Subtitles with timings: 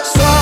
[0.00, 0.41] so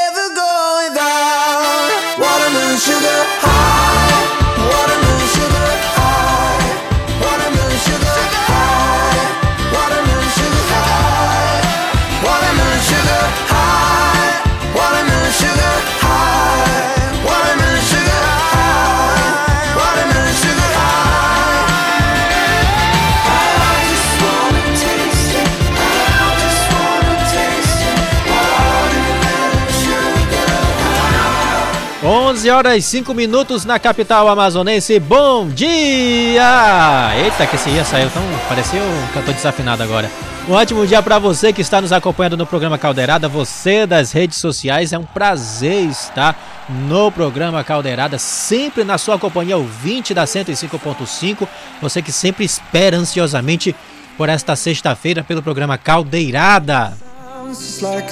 [32.41, 34.99] 11 horas e 5 minutos na capital amazonense.
[34.99, 37.11] Bom dia!
[37.15, 38.23] Eita, que esse ia saiu tão.
[38.49, 40.09] Pareceu um cantor desafinado agora.
[40.49, 44.39] Um ótimo dia para você que está nos acompanhando no programa Caldeirada, você das redes
[44.39, 44.91] sociais.
[44.91, 46.35] É um prazer estar
[46.67, 51.47] no programa Caldeirada, sempre na sua companhia, o 20 da 105.5.
[51.79, 53.75] Você que sempre espera ansiosamente
[54.17, 56.97] por esta sexta-feira pelo programa Caldeirada.
[57.45, 58.11] Sounds like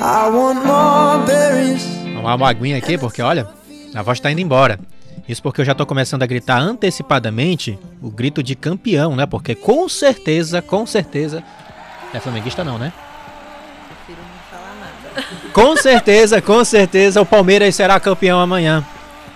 [0.00, 2.03] I want more berries.
[2.24, 3.48] Dar uma aguinha aqui, porque olha,
[3.94, 4.78] a voz tá indo embora.
[5.28, 9.24] Isso porque eu já tô começando a gritar antecipadamente o grito de campeão, né?
[9.24, 11.42] Porque com certeza, com certeza.
[12.12, 12.92] É flamenguista não, né?
[13.88, 15.52] Prefiro não falar nada.
[15.52, 18.84] Com certeza, com certeza o Palmeiras será campeão amanhã.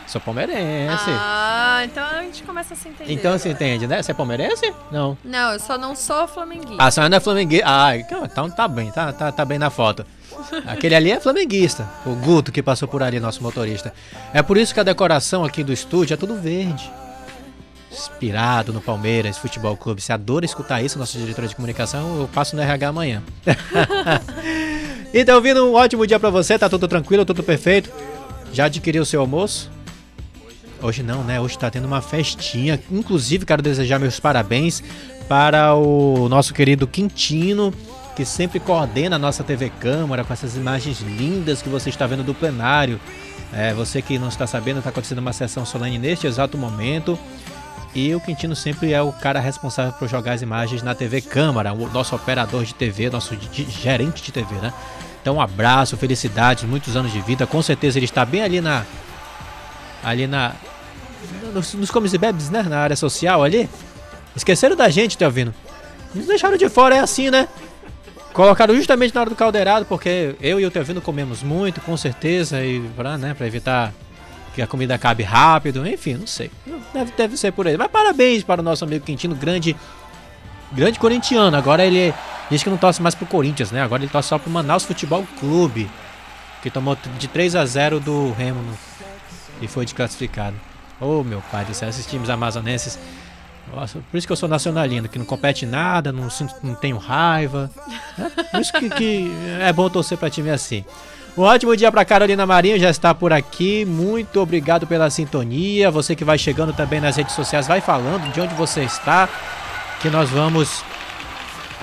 [0.09, 1.05] Sou palmeirense.
[1.07, 3.13] Ah, então a gente começa a se entender.
[3.13, 3.65] então se agora.
[3.65, 4.03] entende, né?
[4.03, 4.73] Você é palmeirense?
[4.91, 5.19] Não.
[5.23, 6.77] Não, eu só não sou flamenguista.
[6.79, 7.67] Ah, só não é flamenguista.
[7.69, 10.07] Ah, então tá bem, tá, tá, tá bem na foto.
[10.67, 13.93] Aquele ali é flamenguista, o Guto que passou por ali, nosso motorista.
[14.33, 16.91] É por isso que a decoração aqui do estúdio é tudo verde.
[17.91, 20.01] Inspirado no Palmeiras Futebol Clube.
[20.01, 22.21] Você adora escutar isso, nosso diretor de comunicação.
[22.21, 23.23] Eu passo no RH amanhã.
[25.13, 27.91] então, vindo um ótimo dia pra você, tá tudo tranquilo, tudo perfeito.
[28.53, 29.71] Já adquiriu o seu almoço?
[30.81, 31.41] Hoje não, né?
[31.41, 32.81] Hoje tá tendo uma festinha.
[32.91, 34.83] Inclusive, quero desejar meus parabéns
[35.29, 37.73] para o nosso querido Quintino,
[38.19, 42.25] que sempre coordena a nossa TV Câmara com essas imagens lindas que você está vendo
[42.25, 43.01] do plenário.
[43.53, 47.17] É, você que não está sabendo, está acontecendo uma sessão solene neste exato momento.
[47.95, 51.73] E o Quintino sempre é o cara responsável por jogar as imagens na TV Câmara,
[51.73, 53.39] o nosso operador de TV, nosso
[53.69, 54.73] gerente de TV, né?
[55.23, 57.47] Então, um abraço, felicidades, muitos anos de vida.
[57.47, 58.85] Com certeza ele está bem ali na.
[60.03, 60.57] Ali na.
[61.55, 62.65] Nos, nos comes e bebes, né?
[62.65, 63.71] Na área social ali.
[64.35, 65.55] Esqueceram da gente, ouvindo?
[66.13, 67.47] Nos deixaram de fora, é assim, né?
[68.39, 72.65] Colocaram justamente na hora do caldeirado, porque eu e o Teovino comemos muito, com certeza,
[72.65, 73.93] e pra, né, pra evitar
[74.55, 76.49] que a comida acabe rápido, enfim, não sei.
[76.95, 77.77] Deve, deve ser por aí.
[77.77, 79.75] Mas parabéns para o nosso amigo Quintino, grande
[80.71, 81.57] grande corintiano.
[81.57, 82.15] Agora ele
[82.49, 83.83] diz que não torce mais pro Corinthians, né?
[83.83, 85.91] Agora ele torce só pro Manaus Futebol Clube,
[86.63, 88.79] que tomou de 3 a 0 do Remo no,
[89.61, 90.55] e foi desclassificado.
[91.01, 93.01] Ô meu pai do céu, esses times amazonenses.
[93.75, 96.97] Nossa, por isso que eu sou nacionalino, que não compete nada, não, sinto- não tenho
[96.97, 97.71] raiva.
[98.19, 100.85] É por isso que, que é bom torcer pra time assim.
[101.37, 103.85] Um ótimo dia pra Carolina Marinho, já está por aqui.
[103.85, 105.91] Muito obrigado pela sintonia.
[105.91, 109.29] Você que vai chegando também nas redes sociais, vai falando de onde você está,
[110.01, 110.83] que nós vamos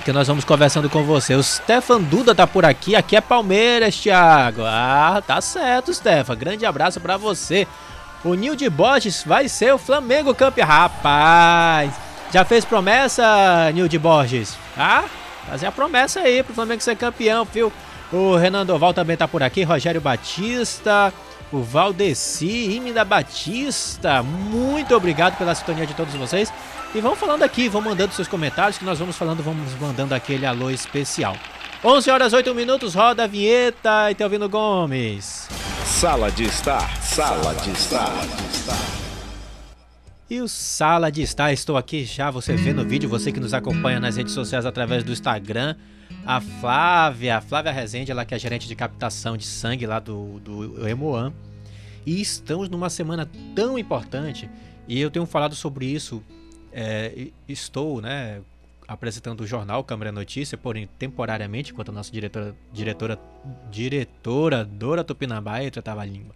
[0.04, 1.34] que nós vamos conversando com você.
[1.34, 2.94] O Stefan Duda tá por aqui.
[2.94, 4.62] Aqui é Palmeiras, Thiago.
[4.64, 6.36] Ah, tá certo, Stefan.
[6.36, 7.66] Grande abraço pra você.
[8.26, 10.66] O Nil de Borges vai ser o Flamengo campeão.
[10.66, 11.94] Rapaz,
[12.32, 14.58] já fez promessa, Nil de Borges?
[14.76, 15.04] Ah,
[15.48, 17.72] fazer a promessa aí pro Flamengo ser campeão, viu?
[18.12, 19.62] O Renan Doval também tá por aqui.
[19.62, 21.14] Rogério Batista.
[21.52, 26.52] O Valdeci, Imida Batista, muito obrigado pela sintonia de todos vocês.
[26.92, 30.44] E vão falando aqui, vão mandando seus comentários que nós vamos falando, vamos mandando aquele
[30.44, 31.36] alô especial.
[31.88, 35.48] 11 horas 8 minutos, roda a vinheta e Telvino Gomes.
[35.84, 38.10] Sala de estar, sala de estar.
[40.28, 43.54] E o Sala de Estar, estou aqui já, você vê no vídeo, você que nos
[43.54, 45.76] acompanha nas redes sociais através do Instagram,
[46.26, 50.40] a Flávia, a Flávia Rezende, ela que é gerente de captação de sangue lá do,
[50.40, 51.32] do Emoan.
[52.04, 54.50] E estamos numa semana tão importante,
[54.88, 56.20] e eu tenho falado sobre isso,
[56.72, 58.40] é, estou, né,
[58.86, 63.18] apresentando o jornal Câmara Notícia, porém temporariamente, enquanto a nossa diretora, diretora,
[63.70, 66.34] diretora Dora Tupinambaia, tratava a língua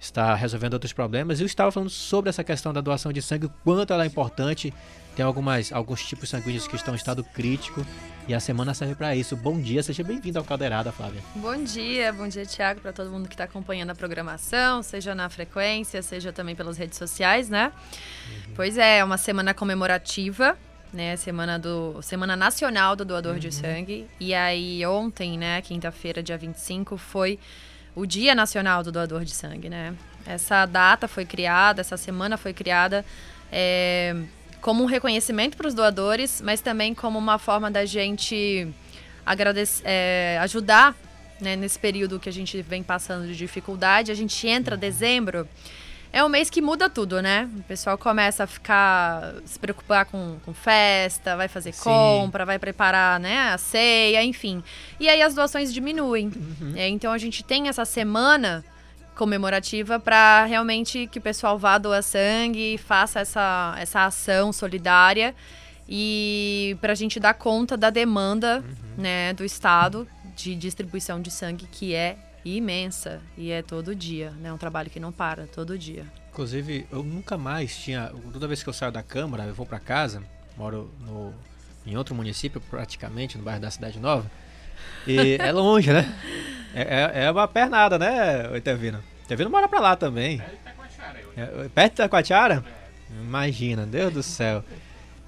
[0.00, 1.40] está resolvendo outros problemas.
[1.40, 4.72] Eu estava falando sobre essa questão da doação de sangue, o quanto ela é importante.
[5.16, 7.84] Tem algumas, alguns tipos sanguíneos que estão em estado crítico
[8.28, 9.34] e a semana serve para isso.
[9.34, 11.20] Bom dia, seja bem-vindo ao Caldeirada, Flávia.
[11.34, 15.28] Bom dia, bom dia, Thiago, para todo mundo que está acompanhando a programação, seja na
[15.28, 17.72] frequência, seja também pelas redes sociais, né?
[18.54, 20.56] Pois é, é uma semana comemorativa,
[20.92, 21.16] né?
[21.16, 24.06] Semana do Semana Nacional do Doador de Sangue.
[24.18, 27.38] E aí ontem, né, quinta-feira, dia 25, foi
[27.94, 29.94] o Dia Nacional do Doador de Sangue, né?
[30.26, 33.04] Essa data foi criada, essa semana foi criada
[33.50, 34.14] é,
[34.60, 38.68] como um reconhecimento para os doadores, mas também como uma forma da gente
[39.24, 40.94] agradecer, é, ajudar
[41.40, 44.10] né, nesse período que a gente vem passando de dificuldade.
[44.10, 45.48] A gente entra dezembro,
[46.12, 47.48] é um mês que muda tudo, né?
[47.58, 51.82] O pessoal começa a ficar, se preocupar com, com festa, vai fazer Sim.
[51.82, 54.62] compra, vai preparar né, a ceia, enfim.
[54.98, 56.30] E aí as doações diminuem.
[56.74, 58.64] É, então a gente tem essa semana
[59.14, 65.34] comemorativa para realmente que o pessoal vá doar sangue e faça essa, essa ação solidária
[65.88, 68.64] e para a gente dar conta da demanda
[68.96, 70.06] né, do Estado
[70.36, 74.52] de distribuição de sangue que é imensa e é todo dia, né?
[74.52, 76.06] Um trabalho que não para, todo dia.
[76.30, 78.12] Inclusive, eu nunca mais tinha.
[78.32, 80.22] Toda vez que eu saio da Câmara, eu vou para casa,
[80.56, 81.34] moro no,
[81.86, 84.30] em outro município, praticamente, no bairro da Cidade Nova.
[85.06, 86.06] E é longe, né?
[86.74, 89.02] É, é, é uma pernada, né, Itevino?
[89.24, 90.40] Itevino mora pra lá também.
[91.36, 92.64] É, perto da Taquatiara?
[93.10, 94.64] Imagina, Deus do céu.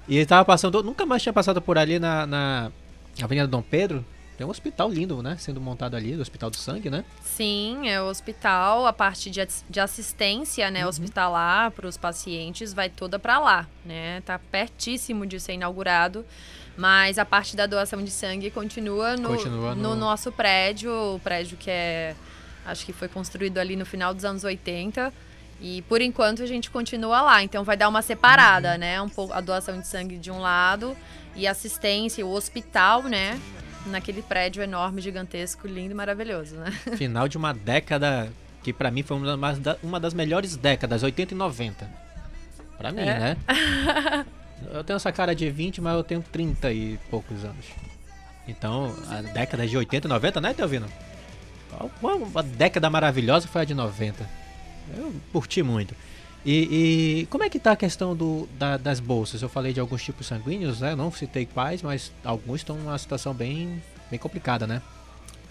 [0.07, 2.71] E ele tava passando, nunca mais tinha passado por ali na, na
[3.21, 4.05] Avenida Dom Pedro.
[4.41, 5.35] Tem um hospital lindo, né?
[5.37, 7.05] Sendo montado ali, do Hospital do Sangue, né?
[7.23, 12.89] Sim, é o hospital, a parte de, de assistência, né, hospitalar para os pacientes vai
[12.89, 14.19] toda para lá, né?
[14.25, 16.25] Tá pertíssimo de ser inaugurado,
[16.75, 21.19] mas a parte da doação de sangue continua no, Continua no- no nosso prédio, o
[21.19, 22.15] prédio que é
[22.65, 25.13] acho que foi construído ali no final dos anos 80.
[25.61, 28.99] E por enquanto a gente continua lá, então vai dar uma separada, né?
[28.99, 30.97] Um pouco a doação de sangue de um lado
[31.35, 33.39] e assistência, o hospital, né?
[33.87, 36.71] Naquele prédio enorme, gigantesco, lindo e maravilhoso, né?
[36.97, 38.31] Final de uma década
[38.63, 41.89] que pra mim foi uma das, uma das melhores décadas, 80 e 90.
[42.77, 43.19] Pra mim, É.
[43.19, 43.37] né?
[44.71, 47.65] Eu tenho essa cara de 20, mas eu tenho 30 e poucos anos.
[48.47, 50.85] Então, a década de 80 e 90, né, Teovino?
[51.99, 54.23] Uma, uma década maravilhosa foi a de 90.
[54.95, 55.95] Eu curti muito.
[56.45, 59.41] E, e como é que tá a questão do, da- das bolsas?
[59.41, 60.95] Eu falei de alguns tipos sanguíneos, né?
[60.95, 64.81] Não citei quais, mas alguns estão numa situação bem, bem complicada, né?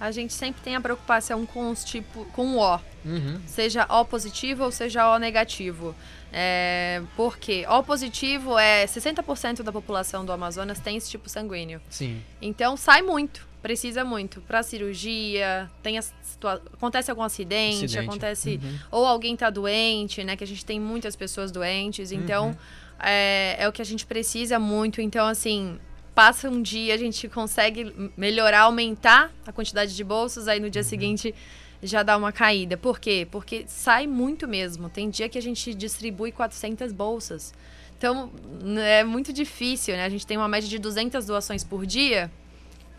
[0.01, 3.41] A gente sempre tem a preocupação com os tipos, com o O, Uhum.
[3.47, 5.95] seja O positivo ou seja O negativo.
[6.33, 11.81] É, porque O positivo é 60% da população do Amazonas tem esse tipo sanguíneo.
[11.91, 12.21] Sim.
[12.43, 17.99] Então sai muito, precisa muito para cirurgia, tem a situa- acontece algum acidente, Acidente.
[17.99, 18.79] acontece Uhum.
[18.91, 20.37] ou alguém tá doente, né?
[20.37, 22.57] Que a gente tem muitas pessoas doentes, então
[22.99, 25.01] é, é o que a gente precisa muito.
[25.01, 25.79] Então, assim,
[26.15, 30.83] passa um dia, a gente consegue melhorar, aumentar a quantidade de bolsas, aí no dia
[30.83, 31.35] seguinte
[31.83, 32.77] já dá uma caída.
[32.77, 33.27] Por quê?
[33.31, 34.91] Porque sai muito mesmo.
[34.91, 37.55] Tem dia que a gente distribui 400 bolsas.
[37.97, 38.31] Então,
[38.79, 40.05] é muito difícil, né?
[40.05, 42.31] A gente tem uma média de 200 doações por dia.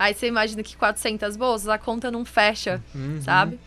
[0.02, 3.22] Aí você imagina que 400 bolsas, a conta não fecha, Uhum.
[3.22, 3.60] sabe?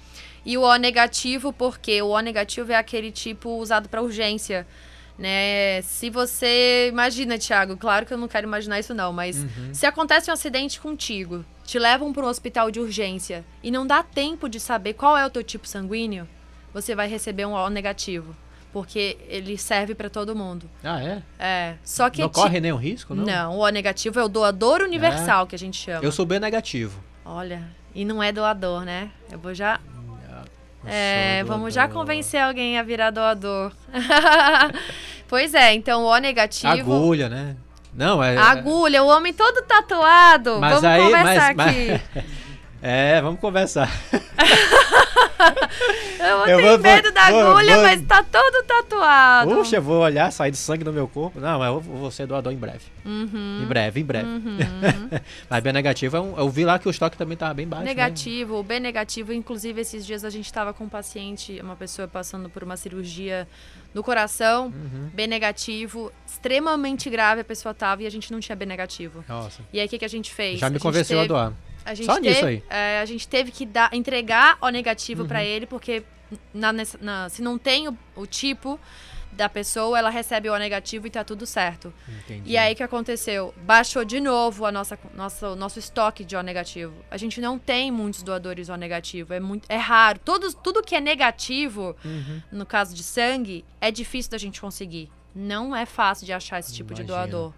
[0.44, 4.66] E o O negativo, porque o O negativo é aquele tipo usado para urgência.
[5.16, 5.80] Né?
[5.82, 6.88] Se você.
[6.88, 9.72] Imagina, Thiago, claro que eu não quero imaginar isso, não, mas Uhum.
[9.72, 14.02] se acontece um acidente contigo, te levam para um hospital de urgência e não dá
[14.02, 16.28] tempo de saber qual é o teu tipo sanguíneo,
[16.72, 18.34] você vai receber um O negativo.
[18.74, 20.68] Porque ele serve para todo mundo.
[20.82, 21.22] Ah, é?
[21.38, 21.74] É.
[21.84, 23.24] Só que não é corre nenhum risco, não?
[23.24, 26.04] Não, o O negativo é o doador universal que a gente chama.
[26.04, 27.00] Eu sou B negativo.
[27.24, 27.62] Olha,
[27.94, 29.10] e não é doador, né?
[29.30, 29.78] Eu vou já.
[30.84, 33.70] É, sou vamos já convencer alguém a virar doador.
[35.28, 36.72] pois é, então o O negativo.
[36.72, 37.56] Agulha, né?
[37.94, 38.36] Não, é.
[38.36, 40.58] Agulha, o homem todo tatuado.
[40.58, 42.02] Mas vamos aí, conversar mas- aqui.
[42.86, 43.90] É, vamos conversar.
[46.18, 49.50] Eu, Eu tenho medo da vou- agulha, vou- mas tá todo tatuado.
[49.54, 51.38] Puxa, eu vou olhar, sair do sangue do meu corpo.
[51.38, 52.80] Não, mas eu vou ser doador em breve.
[53.04, 54.26] Uhum, Em breve, em breve.
[54.26, 54.56] uhum.
[55.50, 57.84] mas B negativo, é eu vi lá que o estoque também tava bem baixo.
[57.84, 57.90] né?
[57.90, 62.48] Negativo, B negativo, inclusive esses dias a gente estava com um paciente, uma pessoa passando
[62.48, 63.46] por uma cirurgia
[63.92, 65.10] no coração, Uhum.
[65.12, 69.22] B negativo, extremamente grave a pessoa tava e a gente não tinha B negativo.
[69.28, 69.60] Nossa.
[69.72, 70.58] E aí o que, que a gente fez?
[70.58, 71.52] Já me convenceu a teve- doar.
[71.84, 72.56] A gente Só teve, nisso aí.
[72.56, 72.62] Uhum.
[72.70, 76.02] é, a gente teve que dar, entregar o negativo pra ele, porque
[76.52, 78.80] na, na- se não tem o, o tipo
[79.32, 81.92] da pessoa, ela recebe o negativo e tá tudo certo.
[82.08, 82.52] Entendi.
[82.52, 83.52] E aí o que aconteceu?
[83.64, 86.94] Baixou de novo a nossa, nossa, o nosso estoque de O negativo.
[87.10, 90.20] A gente não tem muitos doadores O negativo, é muito é raro.
[90.20, 92.40] Todos, tudo que é negativo, Uhum.
[92.52, 95.10] no caso de sangue, é difícil da gente conseguir.
[95.34, 97.18] Não é fácil de achar esse tipo de Imagino.
[97.28, 97.52] doador.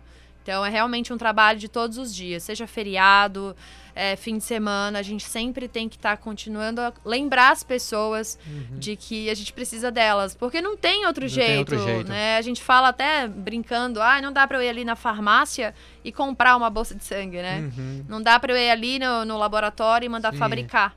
[0.46, 3.56] Então é realmente um trabalho de todos os dias, seja feriado,
[3.96, 8.38] é, fim de semana, a gente sempre tem que estar continuando a lembrar as pessoas
[8.78, 11.30] de que a gente precisa delas, porque não tem outro, Uhum.
[11.30, 12.08] Não tem jeito, outro jeito.
[12.08, 12.36] né?
[12.36, 15.74] A gente fala até brincando, ah, não dá pra eu ir ali na farmácia
[16.04, 17.72] e comprar uma bolsa de sangue, né?
[17.76, 18.04] Uhum.
[18.08, 20.38] Não dá pra eu ir ali no, no laboratório e mandar Sim.
[20.38, 20.94] fabricar.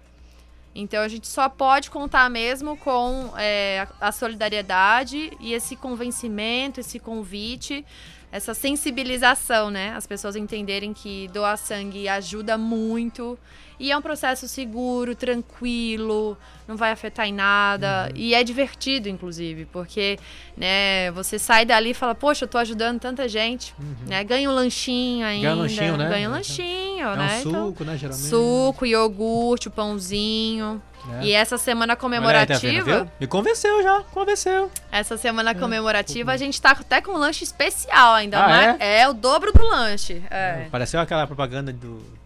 [0.75, 6.99] Então a gente só pode contar mesmo com é, a solidariedade e esse convencimento, esse
[6.99, 7.83] convite,
[8.31, 9.93] essa sensibilização, né?
[9.95, 13.37] As pessoas entenderem que doar sangue ajuda muito.
[13.79, 18.07] E é um processo seguro, tranquilo, não vai afetar em nada.
[18.09, 18.17] Uhum.
[18.17, 20.19] E é divertido, inclusive, porque
[20.57, 23.73] né, você sai dali e fala, poxa, eu tô ajudando tanta gente.
[24.05, 24.23] Né?
[24.23, 25.47] Ganha um lanchinho ainda.
[25.53, 25.55] Uhum.
[25.55, 26.09] Ganha um lanchinho, né?
[26.09, 27.35] Ganha um lanchinho, É né?
[27.37, 28.27] um Então, suco, né, geralmente.
[28.29, 30.81] Suco, iogurte, o pãozinho.
[31.21, 31.25] É.
[31.27, 33.11] E essa semana Olha aí, tá comemorativa?
[33.19, 34.69] Me convenceu já, convenceu.
[34.91, 38.75] essa semana comemorativa, a gente tá até com um lanche especial ainda Ah, mais.
[38.81, 39.07] É?
[39.07, 40.21] o dobro do lanche.
[40.29, 40.67] É.
[40.69, 42.18] Pareceu aquela propaganda do.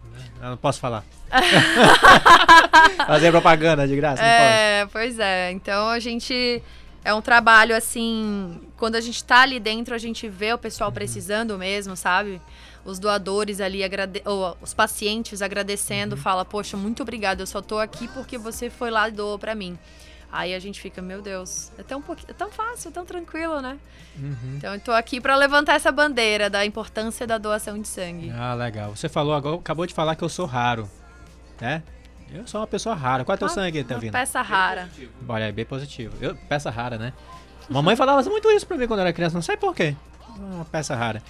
[0.44, 1.02] Eu não posso falar.
[3.06, 5.50] Fazer propaganda de graça, não É, pois é.
[5.52, 6.62] Então a gente.
[7.02, 8.60] É um trabalho assim.
[8.76, 10.94] Quando a gente tá ali dentro, a gente vê o pessoal Uhum.
[10.94, 12.40] precisando mesmo, sabe?
[12.84, 14.20] Os doadores ali, agrade...
[14.26, 15.46] ou os pacientes Uhum.
[15.46, 19.38] agradecendo, fala, poxa, muito obrigada, eu só tô aqui porque você foi lá e doou
[19.38, 19.78] pra mim.
[20.36, 23.78] Aí a gente fica, meu Deus, é tão, é tão fácil, tão tranquilo, né?
[24.18, 24.54] Uhum.
[24.56, 28.32] Então eu tô aqui pra levantar essa bandeira da importância da doação de sangue.
[28.36, 28.96] Ah, legal.
[28.96, 30.90] Você falou agora, acabou de falar que eu sou raro.
[31.60, 31.84] Né?
[32.32, 33.24] Eu sou uma pessoa rara.
[33.24, 34.10] Qual é teu Uma- sangue, tá Uma vindo?
[34.10, 34.88] peça rara.
[35.28, 36.16] Olha, é bem positivo.
[36.20, 37.12] Eu, peça rara, né?
[37.68, 39.94] Mamãe falava muito isso pra mim quando eu era criança, não sei porquê.
[40.36, 41.22] Uma peça rara.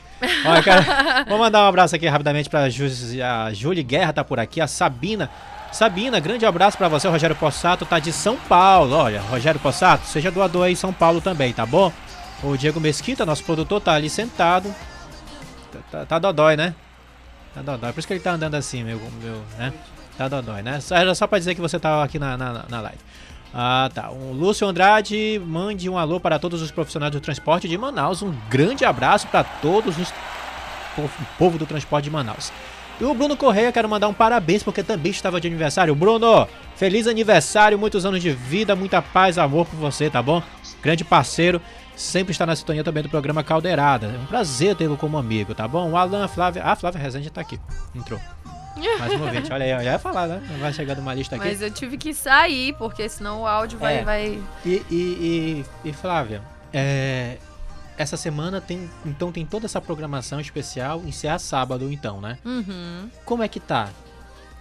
[0.47, 4.67] Olha, cara, vou mandar um abraço aqui rapidamente pra Júlia Guerra, tá por aqui, a
[4.67, 5.31] Sabina.
[5.75, 7.09] Sabina, grande abraço pra você.
[7.09, 8.95] Rogério Possato tá de São Paulo.
[8.95, 11.93] Olha, Rogério Possato, seja doador aí em São Paulo também, tá bom?
[12.45, 14.73] O Diego Mesquita, nosso produtor, tá ali sentado.
[15.73, 16.77] Tá, tá, tá dodói, né?
[17.53, 17.93] Tá dodói.
[17.93, 19.73] Por isso que ele tá andando assim, meu, meu né?
[20.17, 20.79] Tá dodói, né?
[20.93, 22.99] Era só pra dizer que você tava aqui na, na, na live.
[23.53, 24.11] Ah, tá.
[24.11, 28.23] O Lúcio Andrade, mande um alô para todos os profissionais do transporte de Manaus.
[28.23, 30.13] Um grande abraço para todos os
[31.37, 32.53] povo do transporte de Manaus.
[33.01, 35.95] E o Bruno Correia, quero mandar um parabéns porque também estava de aniversário.
[35.95, 36.47] Bruno,
[36.77, 40.43] feliz aniversário, muitos anos de vida, muita paz, amor por você, tá bom?
[40.81, 41.61] Grande parceiro,
[41.97, 44.07] sempre está na sintonia também do programa Caldeirada.
[44.07, 45.91] É um prazer tê-lo como amigo, tá bom?
[45.91, 46.63] O Alan, a Flávia.
[46.63, 47.59] Ah, a Flávia Rezende tá aqui.
[47.95, 48.21] Entrou.
[48.99, 50.43] Mais um ouvinte, olha aí, já ia falar, né?
[50.61, 51.47] Vai chegando uma lista aqui.
[51.47, 53.99] Mas eu tive que sair, porque senão o áudio vai.
[53.99, 54.05] É.
[54.05, 54.43] vai...
[54.65, 57.39] E, e, e, e, Flávia, é,
[57.97, 58.91] essa semana tem.
[59.05, 62.39] Então tem toda essa programação especial, encerra sábado, então, né?
[62.45, 63.11] Uhum.
[63.25, 63.89] Como é que tá?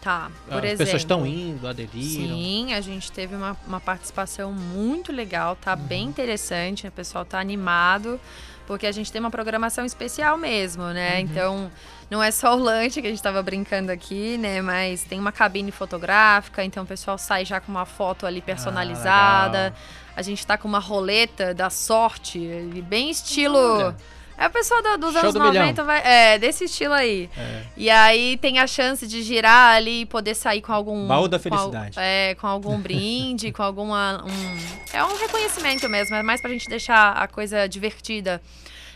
[0.01, 0.77] Tá, por As exemplo.
[0.79, 2.35] pessoas estão indo, aderiram.
[2.35, 5.81] Sim, a gente teve uma, uma participação muito legal, tá Uhum.
[5.83, 8.19] bem interessante, o pessoal tá animado,
[8.67, 11.13] porque a gente tem uma programação especial mesmo, né?
[11.15, 11.19] Uhum.
[11.21, 11.71] Então,
[12.11, 14.61] não é só o lanche que a gente tava brincando aqui, né?
[14.61, 19.73] Mas tem uma cabine fotográfica, então o pessoal sai já com uma foto ali personalizada.
[19.73, 20.02] Ah.
[20.15, 22.39] A gente tá com uma roleta da sorte,
[22.87, 23.57] bem estilo.
[23.57, 23.95] Olha.
[24.35, 27.29] É o pessoal do- dos Show anos do 90, vai, é, desse estilo aí.
[27.37, 27.61] É.
[27.77, 31.07] E aí tem a chance de girar ali e poder sair com algum.
[31.07, 31.97] Baú da com felicidade.
[31.99, 34.23] é, com algum brinde, com alguma.
[34.25, 34.57] um-
[34.91, 38.41] é um reconhecimento mesmo, é mais pra gente deixar a coisa divertida.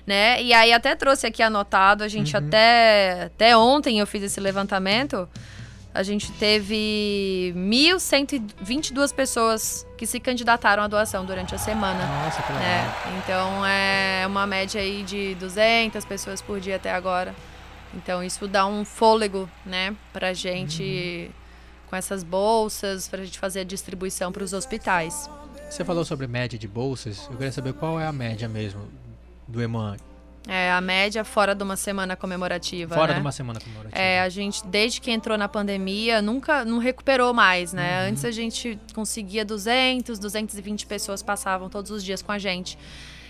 [0.07, 0.41] Né?
[0.41, 2.47] E aí até trouxe aqui anotado, a gente Uhum.
[2.47, 5.27] até, até ontem eu fiz esse levantamento.
[5.97, 12.05] A gente teve 1.122 pessoas que se candidataram à doação durante a semana.
[12.05, 12.67] Nossa, que legal.
[12.67, 17.33] É, então é uma média aí de 200 pessoas por dia até agora.
[17.95, 21.31] Então isso dá um fôlego, né, pra gente
[21.89, 25.27] com essas bolsas, pra gente fazer a distribuição para os hospitais.
[25.67, 27.27] Você falou sobre média de bolsas.
[27.27, 28.87] Eu queria saber qual é a média mesmo
[29.47, 29.97] do EMAN.
[30.47, 33.15] É a média fora de uma semana comemorativa, Fora né?
[33.15, 34.01] de uma semana comemorativa.
[34.01, 38.03] É, a gente, desde que entrou na pandemia, nunca não recuperou mais, né?
[38.03, 38.09] Uhum.
[38.09, 42.77] Antes a gente conseguia 200, 220 pessoas passavam todos os dias com a gente.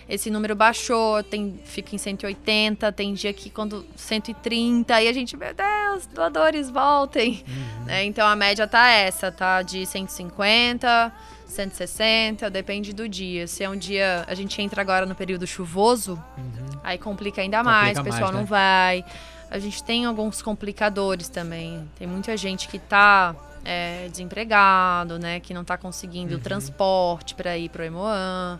[0.10, 5.36] Esse número baixou, tem, fica em 180, tem dia que quando 130, e a gente,
[5.36, 7.44] meu Deus, doadores, voltem.
[7.46, 7.90] Uhum.
[7.90, 11.12] É, então a média tá essa, tá de 150,
[11.48, 13.48] 160, depende do dia.
[13.48, 16.68] Se é um dia, a gente entra agora no período chuvoso, Uhum.
[16.84, 18.40] Aí complica ainda mais, Complica o pessoal mais, né?
[18.40, 19.06] não vai.
[19.52, 21.90] A gente tem alguns complicadores também.
[21.98, 23.36] Tem muita gente que tá
[23.66, 25.40] é, desempregado, né?
[25.42, 26.40] Que não tá conseguindo Uhum.
[26.42, 28.60] transporte para ir pro Emoan.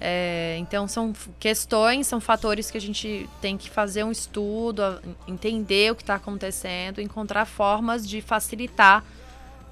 [0.00, 5.92] É, então são questões, são fatores que a gente tem que fazer um estudo, entender
[5.92, 9.04] o que está acontecendo, encontrar formas de facilitar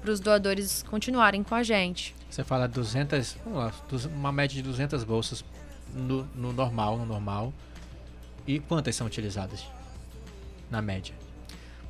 [0.01, 2.15] para os doadores continuarem com a gente.
[2.31, 3.73] Você fala 200, vamos lá,
[4.15, 5.43] uma média de 200 bolsas
[5.93, 7.53] no, no normal, no normal.
[8.47, 9.65] E quantas são utilizadas?
[10.69, 11.13] Na média,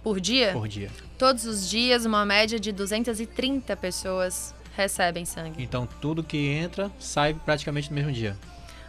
[0.04, 0.90] Por dia, por dia.
[1.18, 5.62] todos os dias, uma média de 230 pessoas recebem sangue.
[5.64, 8.36] Então tudo que entra sai praticamente no mesmo dia.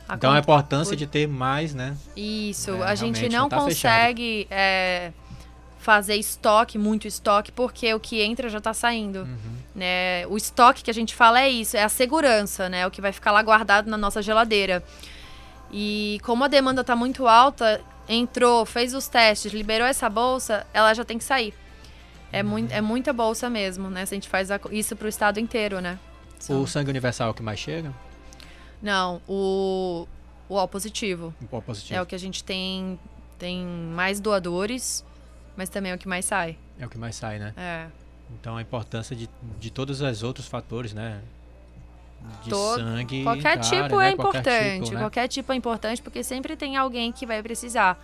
[0.08, 1.94] A então a importância o- de ter mais, né?
[2.16, 5.12] Isso, É, a gente não não tá consegue é,
[5.82, 9.20] fazer estoque, muito estoque, porque o que entra já tá saindo.
[9.20, 9.56] Uhum.
[9.74, 10.26] Né?
[10.28, 12.86] O estoque que a gente fala é isso, é a segurança, né?
[12.86, 14.82] O que vai ficar lá guardado na nossa geladeira.
[15.72, 20.92] E como a demanda tá muito alta, entrou, fez os testes, liberou essa bolsa, ela
[20.94, 21.54] já tem que sair.
[22.30, 24.06] É, mui é muita bolsa mesmo, né?
[24.06, 25.98] Se a gente faz a- isso pro estado inteiro, né?
[26.38, 27.92] São- O sangue universal é o que mais chega?
[28.82, 30.06] Não, o,
[30.48, 31.34] o O positivo.
[31.42, 31.98] O pó positivo.
[31.98, 32.98] É o que a gente tem,
[33.38, 35.04] tem mais doadores,
[35.56, 36.56] mas também é o que mais sai.
[36.78, 37.52] É o que mais sai, né?
[37.56, 37.86] É.
[38.40, 41.20] Então a importância de, de todos os outros fatores, né?
[42.44, 43.22] De Todo- sangue.
[43.24, 44.10] Qualquer entrarem, tipo né?
[44.10, 44.84] é Qualquer importante.
[44.84, 45.00] tipo, né?
[45.00, 47.98] Qualquer tipo é importante porque sempre tem alguém que vai precisar.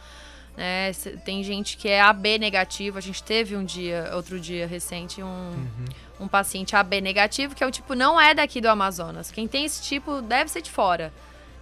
[0.56, 0.90] Né?
[1.24, 2.98] Tem gente que é AB negativo.
[2.98, 5.84] A gente teve um dia, outro dia recente, um, Uhum.
[6.20, 9.30] um paciente AB negativo, que é o tipo, não é daqui do Amazonas.
[9.30, 11.12] Quem tem esse tipo deve ser de fora.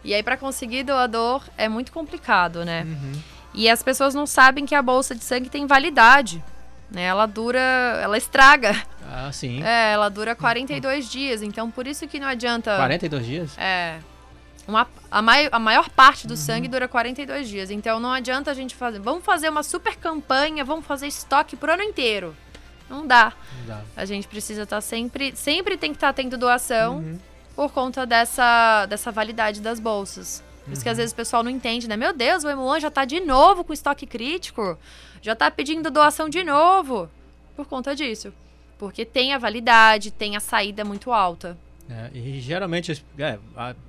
[0.02, 2.84] E aí, para conseguir doador, é muito complicado, né?
[2.84, 3.12] Uhum.
[3.56, 6.44] E as pessoas não sabem que a bolsa de sangue tem validade.
[6.90, 7.02] Né?
[7.04, 7.58] Ela dura.
[8.02, 8.76] Ela estraga.
[9.10, 9.62] Ah, sim.
[9.64, 11.42] É, ela dura 42 dias.
[11.42, 12.76] Então, por isso que não adianta.
[12.76, 13.58] 42 dias?
[13.58, 13.98] É.
[14.68, 16.28] Uma, a, mai, a maior parte Uhum.
[16.28, 17.70] do sangue dura 42 dias.
[17.70, 18.98] Então não adianta a gente fazer.
[19.00, 22.36] Vamos fazer uma super campanha, vamos fazer estoque pro ano inteiro.
[22.90, 23.32] Não dá.
[23.60, 23.80] Não dá.
[23.96, 25.34] A gente precisa estar sempre.
[25.36, 27.18] Sempre tem que estar tendo doação Uhum.
[27.54, 30.42] por conta dessa, dessa validade das bolsas.
[30.66, 31.96] Por isso que às vezes o pessoal não entende, né?
[31.96, 34.76] Meu Deus, o Emuan já tá de novo com estoque crítico.
[35.22, 37.08] Já tá pedindo doação de novo.
[37.54, 38.32] Por conta disso.
[38.76, 41.56] Porque tem a validade, tem a saída muito alta.
[41.88, 43.38] É, e geralmente as- é,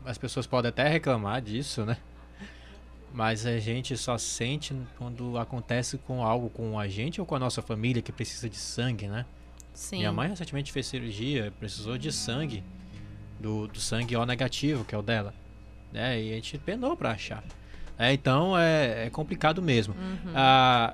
[0.06, 1.98] as pessoas podem até reclamar disso, né?
[3.12, 7.40] Mas a gente só sente quando acontece com algo com a gente ou com a
[7.40, 9.26] nossa família que precisa de sangue, né?
[9.74, 9.98] Sim.
[9.98, 12.64] Minha mãe recentemente fez cirurgia, precisou de sangue,
[13.40, 15.34] do, do sangue O negativo, que é o dela.
[15.92, 16.22] Né?
[16.22, 17.44] E a gente penou pra achar.
[17.98, 19.94] É, então é, é complicado mesmo.
[19.96, 20.32] Uhum.
[20.36, 20.94] Ah,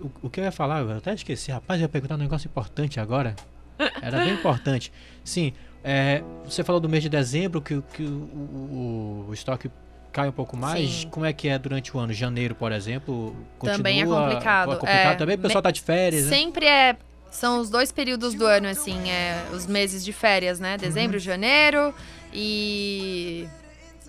[0.00, 2.46] o, o que eu ia falar, eu até esqueci, rapaz, eu ia perguntar um negócio
[2.48, 3.34] importante agora.
[4.02, 4.92] Era bem importante.
[5.24, 5.52] Sim,
[5.84, 9.70] é, você falou do mês de dezembro que, o- que o, o- o estoque
[10.12, 10.88] cai um pouco mais.
[10.90, 11.08] Sim.
[11.10, 12.12] Como é que é durante o ano?
[12.12, 14.72] Janeiro, por exemplo, continua Também é complicado.
[14.72, 16.30] É complicado É, também, o pessoal tá de férias, né?
[16.36, 16.96] Sempre é.
[17.30, 20.78] São os dois períodos do ano, assim, é, os meses de férias, né?
[20.78, 21.22] Dezembro, Uhum.
[21.22, 21.94] janeiro
[22.32, 23.48] e.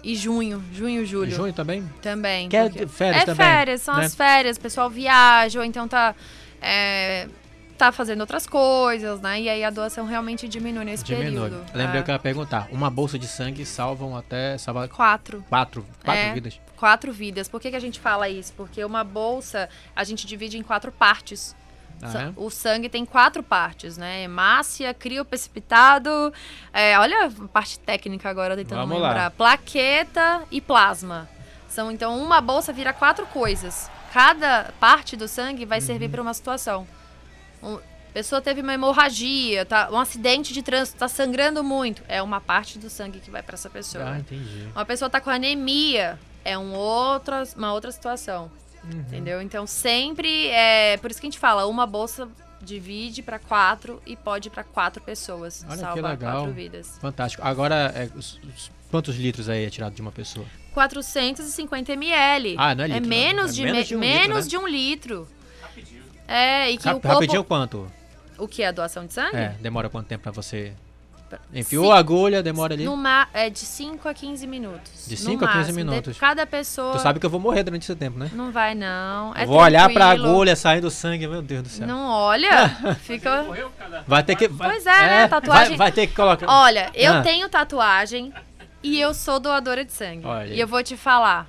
[0.02, 1.30] E junho, junho, julho.
[1.32, 1.84] Junho também?
[2.02, 2.48] Também.
[2.48, 4.06] Que é férias é também, férias, são né?
[4.06, 6.16] as férias, o pessoal viaja, ou então tá.
[6.62, 7.28] é,
[7.78, 9.42] tá fazendo outras coisas, né?
[9.42, 11.50] E aí a doação realmente diminui nesse Diminui.
[11.50, 11.66] período.
[11.74, 12.04] Lembrei É.
[12.04, 12.68] que eu ia perguntar.
[12.72, 15.44] Uma bolsa de sangue salvam até salva Quatro.
[15.50, 16.34] quatro, quatro É.
[16.34, 16.60] vidas.
[16.78, 17.50] Quatro vidas.
[17.50, 18.54] Por que, que a gente fala isso?
[18.56, 21.54] Porque uma bolsa a gente divide em quatro partes.
[22.02, 22.34] Ah, é?
[22.36, 24.24] O sangue tem quatro partes, né?
[24.24, 26.34] Hemácia, crioprecipitado,
[26.74, 29.08] é, olha a parte técnica agora tentando Vamos lá.
[29.10, 29.32] lembrar.
[29.32, 31.30] Plaqueta e plasma.
[31.68, 33.90] São, então, uma bolsa vira quatro coisas.
[34.14, 35.86] Cada parte do sangue vai Uhum.
[35.86, 36.88] servir para uma situação.
[37.62, 37.78] Um,
[38.14, 42.02] pessoa teve uma hemorragia, tá, um acidente de trânsito, tá sangrando muito.
[42.08, 44.04] É uma parte do sangue que vai para essa pessoa.
[44.14, 44.68] Ah, entendi.
[44.74, 48.52] Uma pessoa tá com anemia, é um outra, uma outra situação.
[48.84, 49.00] Uhum.
[49.02, 49.42] Entendeu?
[49.42, 50.98] Então sempre é.
[50.98, 52.28] Por isso que a gente fala, uma bolsa
[52.62, 55.64] divide para quatro e pode para quatro pessoas.
[55.66, 56.38] Olha que salvar legal.
[56.40, 56.98] quatro vidas.
[57.00, 57.42] Fantástico.
[57.46, 60.46] Agora, é, os- os- quantos litros aí é tirado de uma pessoa?
[60.74, 62.56] 450 ml.
[62.58, 63.10] Ah, não é litro, não.
[63.10, 64.42] menos, É de, menos me- de um menos litro, né?
[64.48, 65.28] de um litro.
[66.28, 67.08] É, e que Rap- o corpo...
[67.16, 67.92] Rapidinho quanto?
[68.38, 68.64] O que?
[68.64, 69.36] A doação de sangue?
[69.36, 70.74] É, demora quanto tempo pra você...
[71.54, 72.86] Enfiou a agulha, demora ali...
[73.34, 75.06] É de 5 a 15 minutos.
[75.08, 75.78] De no 5 a 15 máximo.
[75.78, 76.18] De- minutos.
[76.18, 76.94] Cada pessoa...
[76.94, 78.30] Tu sabe que eu vou morrer durante esse tempo, né?
[78.34, 79.34] Não vai, não.
[79.36, 81.88] É vou olhar pra agulha saindo sangue, meu Deus do céu.
[81.88, 82.70] Não olha.
[83.02, 83.46] Fica...
[84.08, 84.48] Vai ter que...
[84.50, 85.28] Pois é, né?
[85.28, 86.46] Tatuagem- Vai, vai ter que colocar...
[86.48, 87.22] Olha, eu Ah.
[87.22, 88.34] tenho tatuagem
[88.82, 90.26] e eu sou doadora de sangue.
[90.26, 90.54] Olha.
[90.54, 91.48] E eu vou te falar,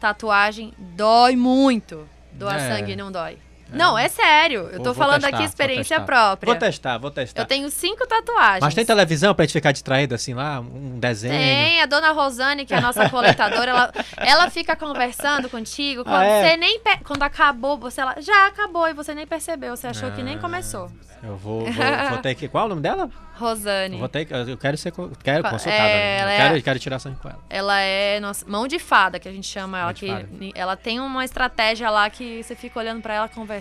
[0.00, 2.08] tatuagem dói muito.
[2.32, 2.76] Doar É.
[2.76, 3.38] sangue não dói.
[3.72, 4.60] Não, é sério.
[4.62, 6.04] Eu Vou- tô vou falando testar, aqui vou experiência testar.
[6.04, 6.46] própria.
[6.52, 7.42] Vou testar, vou testar.
[7.42, 8.60] Eu tenho cinco tatuagens.
[8.60, 10.60] Mas tem televisão pra gente ficar distraído assim lá?
[10.60, 11.34] Um desenho?
[11.34, 16.04] Tem, a dona Rosane, que é a nossa coletadora, ela, ela fica conversando contigo.
[16.04, 16.50] Quando Ah, é?
[16.50, 16.80] você nem.
[17.04, 19.76] Quando acabou, você ela, já acabou e você nem percebeu.
[19.76, 20.40] Você achou que nem Ah.
[20.40, 20.90] começou.
[21.22, 21.72] Eu vou, vou,
[22.10, 22.48] vou ter que...
[22.48, 23.08] Qual é o nome dela?
[23.36, 23.94] Rosane.
[23.94, 24.28] Eu vou ter.
[24.30, 24.92] Eu quero ser...
[25.22, 25.88] Quero consultada.
[25.88, 26.22] é, né?
[26.24, 27.38] Eu é- quero, quero tirar sangue com ela.
[27.48, 29.86] Ela é nossa, mão de fada, que a gente chama ela.
[29.86, 33.53] Mão Que ela tem uma estratégia lá que você fica olhando pra ela conversando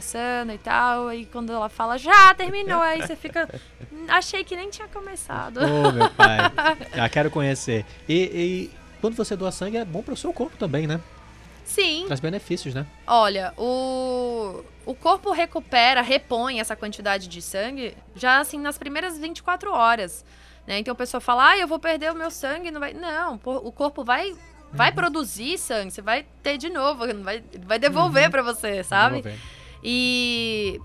[0.54, 1.14] e tal.
[1.14, 3.50] E quando ela fala, já terminou, aí você fica.
[3.92, 5.58] "Hum, Achei que nem tinha começado.
[5.60, 6.40] Ô, meu pai.
[6.96, 7.86] Já quero conhecer.
[8.08, 11.00] E, e quando você doa sangue é bom pro seu corpo também, né?
[11.66, 12.86] Sim, Traz benefícios, né?
[13.08, 19.72] olha, o, o corpo recupera, repõe essa quantidade de sangue já assim nas primeiras 24
[19.72, 20.26] horas.
[20.68, 20.80] Né?
[20.80, 22.70] Então a pessoa fala, ah, eu vou perder o meu sangue.
[22.70, 22.94] Não, vai...
[22.94, 24.36] não o corpo vai.
[24.74, 24.96] Vai Uhum.
[24.96, 29.22] produzir sangue, você vai ter de novo, vai, vai devolver pra você, sabe?
[29.22, 29.40] Vamos ver.
[29.84, 30.82] E,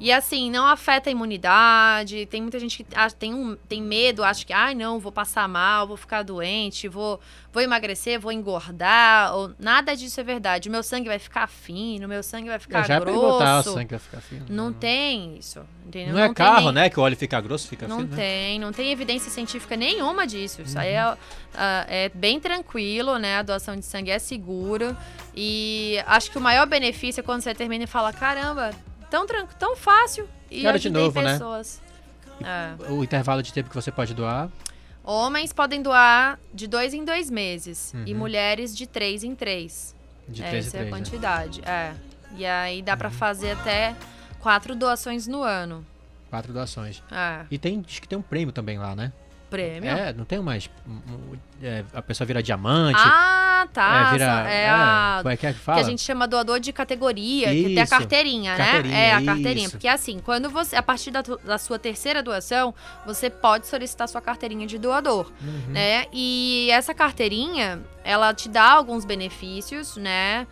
[0.00, 2.26] e assim, não afeta a imunidade.
[2.26, 5.48] Tem muita gente que acha- tem, um, tem medo, acha que, ai, não, vou passar
[5.48, 7.20] mal, vou ficar doente, vou,
[7.52, 9.34] vou emagrecer, vou engordar.
[9.34, 10.68] Ou, nada disso é verdade.
[10.68, 13.26] O meu sangue vai ficar fino, o meu sangue vai Eu ficar já ia perguntar,
[13.26, 13.72] o grosso.
[13.74, 14.44] sangue vai ficar fino.
[14.48, 15.60] Não tem isso.
[15.86, 16.14] Entendeu?
[16.14, 16.90] Não é tem carro, nem- né?
[16.90, 18.16] Que o óleo fica grosso, fica Não fino, né?
[18.16, 20.60] tem, não tem evidência científica nenhuma disso.
[20.62, 20.98] Isso aí Uhum.
[21.12, 21.16] é,
[21.54, 23.38] ah, é bem tranquilo, né?
[23.38, 24.96] A doação de sangue é segura.
[25.34, 28.70] E acho que o maior benefício é quando você termina e fala: caramba,
[29.10, 29.26] tão,
[29.58, 30.28] tão fácil.
[30.50, 31.32] E Quero de novo, né?
[31.32, 31.80] pessoas.
[32.42, 32.90] É.
[32.92, 34.48] O intervalo de tempo que você pode doar.
[35.02, 37.94] Homens podem doar de dois em dois meses.
[38.04, 38.18] E Uhum.
[38.18, 39.94] mulheres de três em três.
[40.28, 40.98] De 3 em Essa é a 3, né?
[40.98, 41.60] quantidade.
[41.64, 41.94] É.
[42.36, 43.94] E aí dá pra fazer até
[44.40, 45.86] quatro doações no ano.
[46.28, 47.00] Quatro doações.
[47.12, 47.46] É.
[47.48, 49.12] E tem, acho que tem um prêmio também lá, né?
[49.48, 49.88] Prêmio.
[49.88, 50.68] É, não tem mais.
[51.62, 52.98] é, a pessoa vira diamante.
[53.00, 54.08] Ah, tá.
[54.08, 54.24] é, vira.
[54.50, 55.78] é a Como é que é que fala?
[55.78, 57.90] que a gente chama doador de categoria, que tem a Isso.
[57.90, 58.64] carteirinha, né?
[58.64, 59.66] Carteirinha, é, a carteirinha.
[59.66, 59.70] isso.
[59.70, 62.74] Porque assim, quando você, a partir da, da sua terceira doação,
[63.06, 65.72] você pode solicitar sua carteirinha de doador, Uhum.
[65.72, 66.06] né?
[66.12, 70.46] E essa carteirinha, ela te dá alguns benefícios, né?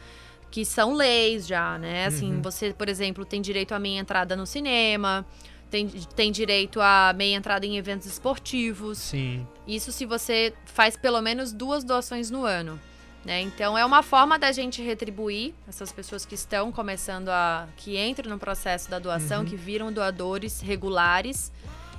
[0.50, 2.06] Que são leis já, né?
[2.06, 2.42] Assim, Uhum.
[2.42, 5.26] você, por exemplo, tem direito à meia entrada no cinema,
[5.68, 9.44] tem, tem direito à meia entrada em eventos esportivos, Sim.
[9.66, 12.78] isso se você faz pelo menos duas doações no ano.
[13.24, 13.40] Né?
[13.40, 17.66] Então é uma forma da gente retribuir essas pessoas que estão começando a.
[17.76, 19.46] que entram no processo da doação, Uhum.
[19.46, 21.50] que viram doadores regulares.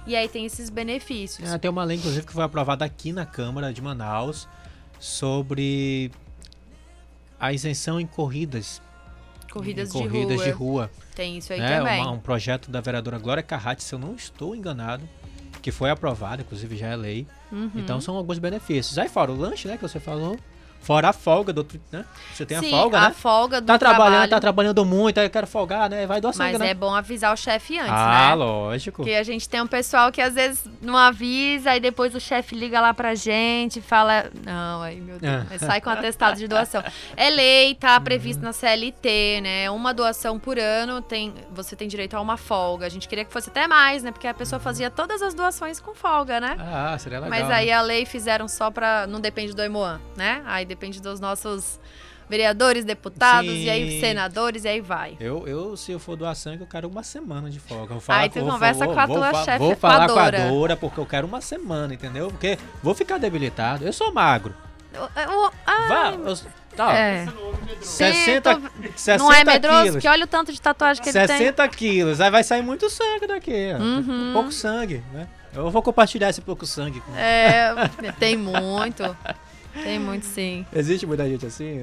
[0.05, 1.51] E aí tem esses benefícios.
[1.51, 4.47] É, tem uma lei, inclusive, que foi aprovada aqui na Câmara de Manaus
[4.99, 6.11] sobre
[7.39, 8.81] a isenção em corridas.
[9.51, 10.83] corridas, em corridas de, de rua.
[10.83, 10.91] rua.
[11.15, 12.01] Tem isso aí É também.
[12.01, 15.07] uma- um projeto da vereadora Glória Carratti, se eu não estou enganado,
[15.61, 17.25] que foi aprovado, inclusive já é lei.
[17.51, 17.71] Uhum.
[17.75, 18.97] Então são alguns benefícios.
[18.99, 20.37] Aí fora o lanche, né, que você falou.
[20.85, 22.05] Fora a folga do outro, né?
[22.31, 23.15] Você tem Sim, a folga, a né?
[23.17, 26.05] folga do Tá trabalhando, trabalho, tá trabalhando muito, aí eu quero folgar, né?
[26.05, 26.69] Vai doar sangue, Mas né?
[26.69, 28.35] é bom avisar o chefe antes, ah, né?
[28.35, 28.97] lógico.
[28.97, 32.55] Porque a gente tem um pessoal que às vezes não avisa, aí depois o chefe
[32.55, 34.25] liga lá pra gente e fala.
[34.45, 35.47] Não, aí meu Deus, Ah.
[35.49, 36.83] aí sai com atestado de doação.
[37.17, 37.75] É lei, Uhum.
[37.75, 39.69] tá previsto na CLT, né?
[39.71, 42.85] Uma doação por ano, tem, você tem direito a uma folga.
[42.85, 44.11] A gente queria que fosse até mais, né?
[44.11, 46.55] Porque a pessoa fazia todas as doações com folga, né?
[46.59, 47.39] Ah, seria legal.
[47.39, 47.55] Mas né?
[47.55, 49.07] aí a lei fizeram só pra.
[49.07, 50.43] Não depende do Emoan, né?
[50.45, 51.79] Aí depende dos nossos
[52.29, 53.63] vereadores, deputados, Sim.
[53.65, 55.15] e aí senadores, e aí vai.
[55.19, 57.93] Eu, eu, se eu for doar sangue, eu quero uma semana de folga.
[57.93, 59.67] Vou falar Aí com- tu vou- conversa vou- com a vou tua fa- chefe, Vou
[59.69, 60.75] com a falar com a Dora.
[60.75, 62.29] Porque eu quero uma semana, entendeu?
[62.29, 63.85] Porque vou ficar debilitado.
[63.85, 64.55] Eu sou magro.
[64.91, 66.37] Eu- eu- ai, Vá, eu,
[66.75, 67.25] tá, é.
[67.81, 68.61] 60, Sim,
[68.95, 69.77] 60 Não é medroso?
[69.77, 69.91] quilos.
[69.95, 71.37] Porque olha o tanto de tatuagem que ele tem.
[71.37, 72.21] 60 quilos.
[72.21, 73.73] Aí vai sair muito sangue daqui.
[73.79, 74.31] Uhum.
[74.33, 75.27] Pouco sangue, né?
[75.53, 77.01] Eu vou compartilhar esse pouco sangue.
[77.01, 77.73] com- É,
[78.19, 79.03] tem muito.
[79.83, 80.65] Tem muito sim.
[80.73, 81.77] Existe muita gente assim?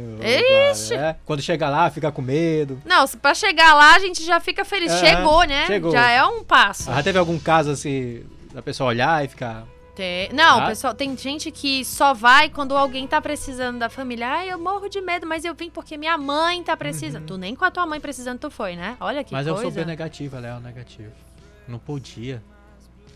[0.70, 0.94] Ixi!
[0.94, 1.16] Clara, é?
[1.24, 2.80] Quando chega lá, fica com medo.
[2.84, 4.90] Não, se- pra chegar lá a gente já fica feliz.
[4.92, 5.66] Aham, Chegou, né?
[5.66, 5.92] chegou.
[5.92, 6.84] Já é um passo.
[6.92, 9.64] Já teve algum caso assim, da pessoa olhar e ficar.
[9.94, 10.66] Tem- Não, Ah.
[10.68, 14.26] pessoal, tem gente que só vai quando alguém tá precisando da família.
[14.26, 17.26] Ai, eu morro de medo, mas eu vim porque minha mãe tá precisando.
[17.26, 18.96] Tu nem com a tua mãe precisando tu foi, né?
[18.98, 19.38] Olha que Uhum.
[19.38, 19.68] Mas eu coisa.
[19.68, 21.12] sou bem negativo, Léo, negativo.
[21.68, 22.42] Não podia.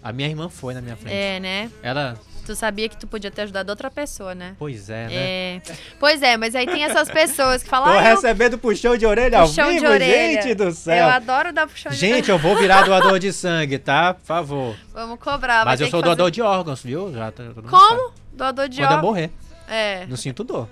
[0.03, 1.15] A minha irmã foi na minha frente.
[1.17, 1.71] É, né?
[1.83, 2.17] Ela.
[2.47, 4.55] Tu sabia que tu podia ter ajudado outra pessoa, né?
[4.59, 5.13] Pois é, né?
[5.13, 5.61] É.
[5.99, 9.05] Pois é, mas aí tem essas pessoas que falam, Tô ah, eu recebendo puxão de
[9.05, 10.43] orelha ao puxão vivo, de orelha.
[10.43, 11.09] gente do Eu céu.
[11.09, 14.15] adoro dar puxão de Gente, eu vou virar doador de sangue, tá?
[14.15, 14.77] Por favor.
[14.95, 15.65] Vamos cobrar.
[15.65, 17.13] Mas eu sou fazer- doador de órgãos, viu?
[17.13, 17.69] Já Como?
[17.71, 18.03] sabe.
[18.33, 19.11] Doador de Quando eu órgãos.
[19.11, 19.31] morrer.
[19.69, 20.69] É, Não sinto dor.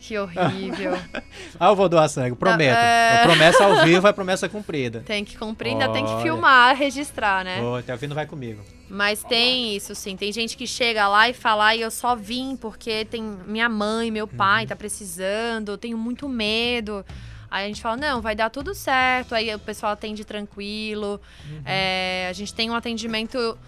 [0.00, 0.98] Que horrível.
[1.58, 2.74] Ah, eu vou doar sangue, prometo.
[2.76, 3.22] é.
[3.22, 5.00] Promessa ao vivo, é promessa cumprida.
[5.06, 7.60] tem que cumprir, ainda tem que filmar, registrar, né?
[7.60, 8.62] Ô, até o fim não vai comigo.
[8.88, 10.16] Mas tem isso, sim.
[10.16, 14.10] Tem gente que chega lá e fala, "Ai, eu só vim porque tem minha mãe,
[14.10, 14.36] meu Uhum.
[14.36, 17.04] pai tá precisando, eu tenho muito medo.
[17.50, 19.34] Aí a gente fala, não, vai dar tudo certo.
[19.34, 21.20] Aí o pessoal atende tranquilo.
[21.50, 21.62] Uhum.
[21.64, 23.58] É, a gente tem um atendimento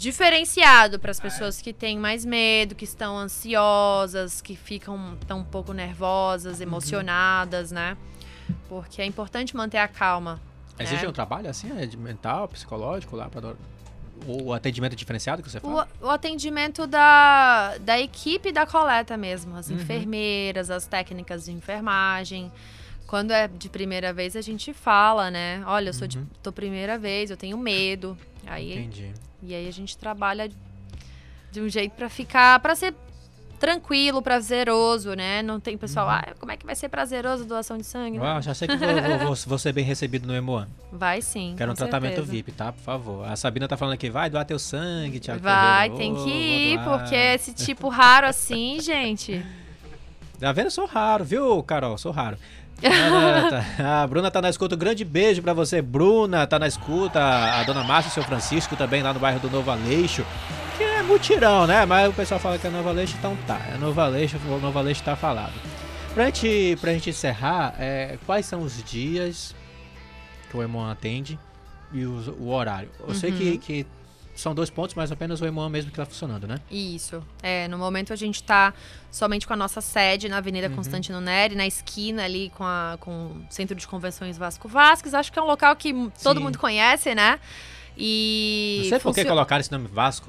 [0.00, 5.44] diferenciado para as pessoas que têm mais medo, que estão ansiosas, que ficam tão um
[5.44, 6.62] pouco nervosas, Uhum.
[6.62, 7.98] emocionadas, né?
[8.66, 10.40] Porque é importante manter a calma.
[10.78, 11.08] Existe É.
[11.08, 13.54] um trabalho assim, é de mental, psicológico lá para
[14.26, 15.86] o atendimento diferenciado que você fala?
[16.00, 19.76] O, o atendimento da, da equipe da coleta mesmo, as Uhum.
[19.76, 22.50] enfermeiras, as técnicas de enfermagem.
[23.06, 25.62] Quando é de primeira vez, a gente fala, né?
[25.66, 26.26] Olha, eu sou de Uhum.
[26.42, 28.16] tô primeira vez, eu tenho medo.
[28.46, 29.12] Aí, Entendi.
[29.42, 30.50] E aí a gente trabalha
[31.52, 32.94] de um jeito pra ficar, pra ser
[33.58, 35.42] tranquilo, prazeroso, né?
[35.42, 36.12] Não tem pessoal, Uhum.
[36.14, 38.16] ah, como é que vai ser prazeroso doação de sangue?
[38.16, 38.24] Não.
[38.24, 40.66] Ah, já sei que vou, vou- vou- ser bem recebido no Emoan.
[40.90, 41.54] Vai sim.
[41.58, 42.32] Quero um tratamento certeza.
[42.32, 42.72] VIP, tá?
[42.72, 43.28] Por favor.
[43.28, 45.42] A Sabina tá falando aqui, vai doar teu sangue, Thiago.
[45.42, 45.96] Vai, Ferreira.
[45.98, 49.44] tem Ô, que ir, porque esse tipo raro assim, gente.
[50.38, 50.66] Tá vendo?
[50.66, 51.98] Eu sou raro, viu, Carol?
[51.98, 52.38] Sou raro.
[52.84, 54.02] Ah, tá.
[54.02, 54.74] A Bruna tá na escuta.
[54.74, 56.46] Um grande beijo pra você, Bruna.
[56.46, 57.20] Tá na escuta.
[57.22, 60.24] A dona Márcia e o seu Francisco também lá no bairro do Novo Aleixo.
[60.78, 61.84] Que é mutirão, né?
[61.84, 63.60] Mas o pessoal fala que é Novo Aleixo, então tá.
[63.74, 65.52] É Novo Aleixo, o Novo Aleixo tá falado.
[66.14, 69.54] Pra gente, pra gente encerrar, é, quais são os dias
[70.50, 71.38] que o Emon atende
[71.92, 72.88] e os- o horário?
[73.06, 73.58] Eu sei que, Uhum.
[73.58, 73.86] que
[74.40, 76.56] são dois pontos, mas apenas o Emon mesmo que tá funcionando, né?
[76.70, 77.22] Isso.
[77.42, 78.72] É, no momento a gente tá
[79.10, 80.76] somente com a nossa sede na Avenida Uhum.
[80.76, 85.14] Constantino Neri, na esquina ali com, a, com o Centro de Convenções Vasco Vasques.
[85.14, 86.44] Acho que é um local que m- todo Sim.
[86.44, 87.38] mundo conhece, né?
[87.96, 88.80] E.
[88.84, 90.28] Não sei por que colocaram esse nome Vasco.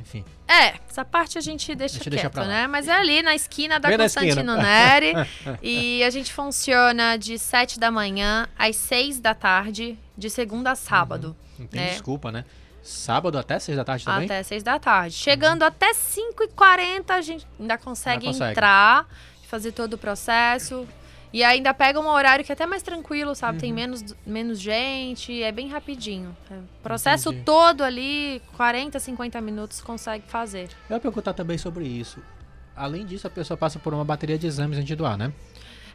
[0.00, 0.24] Enfim.
[0.48, 2.46] É, essa parte a gente deixa, gente deixa quieto, lá.
[2.48, 2.66] né?
[2.66, 4.56] Mas é ali na esquina da Bem Constantino esquina.
[4.56, 5.12] Neri.
[5.62, 10.74] e a gente funciona de 7 da manhã às 6 da tarde, de segunda a
[10.74, 11.36] sábado.
[11.58, 11.90] Não tem É.
[11.90, 12.44] desculpa, né?
[12.82, 14.24] Sábado até seis da tarde também?
[14.24, 15.14] Até 6 da tarde.
[15.14, 18.50] Chegando até 5h40, a gente ainda consegue, Ainda consegue.
[18.52, 19.06] entrar,
[19.48, 20.86] fazer todo o processo.
[21.32, 23.60] E ainda pega um horário que é até mais tranquilo, sabe?
[23.60, 26.36] Tem menos, menos gente, é bem rapidinho.
[26.50, 27.44] É, o processo Entendi.
[27.44, 30.70] todo ali, 40, 50 minutos, consegue fazer.
[30.88, 32.18] Eu ia perguntar também sobre isso.
[32.74, 35.32] Além disso, a pessoa passa por uma bateria de exames antes de doar, né?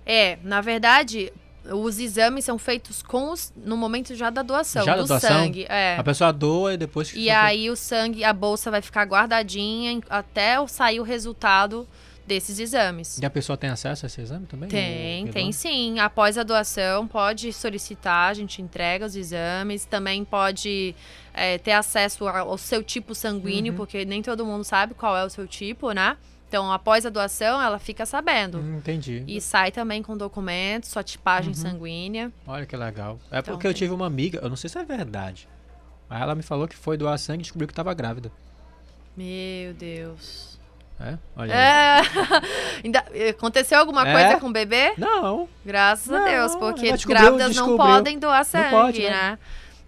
[0.05, 1.33] É, na verdade,
[1.71, 5.29] os exames são feitos com os, no momento já da doação, Já da do doação?
[5.29, 5.65] sangue.
[5.69, 5.95] É.
[5.97, 7.11] A pessoa doa e depois...
[7.15, 11.87] E aí o sangue, a bolsa vai ficar guardadinha até sair o resultado
[12.27, 13.19] desses exames.
[13.19, 14.67] E a pessoa tem acesso a esse exame também?
[14.67, 15.99] Tem, tem sim.
[15.99, 19.85] Após a doação, pode solicitar, a gente entrega os exames.
[19.85, 20.95] Também pode
[21.33, 23.77] é, ter acesso ao ao seu tipo sanguíneo, Uhum.
[23.77, 26.17] porque nem todo mundo sabe qual é o seu tipo, né?
[26.47, 28.59] Então, após a doação, ela fica sabendo.
[28.59, 29.23] Hum, entendi.
[29.27, 31.55] E sai também com documentos, sua tipagem Uhum.
[31.55, 32.31] sanguínea.
[32.47, 33.19] Olha que legal.
[33.31, 33.79] É Então, porque eu tem.
[33.79, 35.49] tive uma amiga, eu não sei se é verdade,
[36.07, 38.31] mas ela me falou que foi doar sangue e descobriu que tava grávida.
[39.17, 40.55] Meu Deus.
[40.99, 41.17] É?
[41.35, 41.59] Olha aí.
[41.59, 42.01] É.
[42.85, 44.11] Ainda- aconteceu alguma É?
[44.13, 44.93] coisa com o bebê?
[44.97, 47.77] Não, Graças a Não, Deus, porque descobriu- grávidas não descobriu.
[47.77, 49.09] podem doar sangue, pode, né?
[49.09, 49.39] né?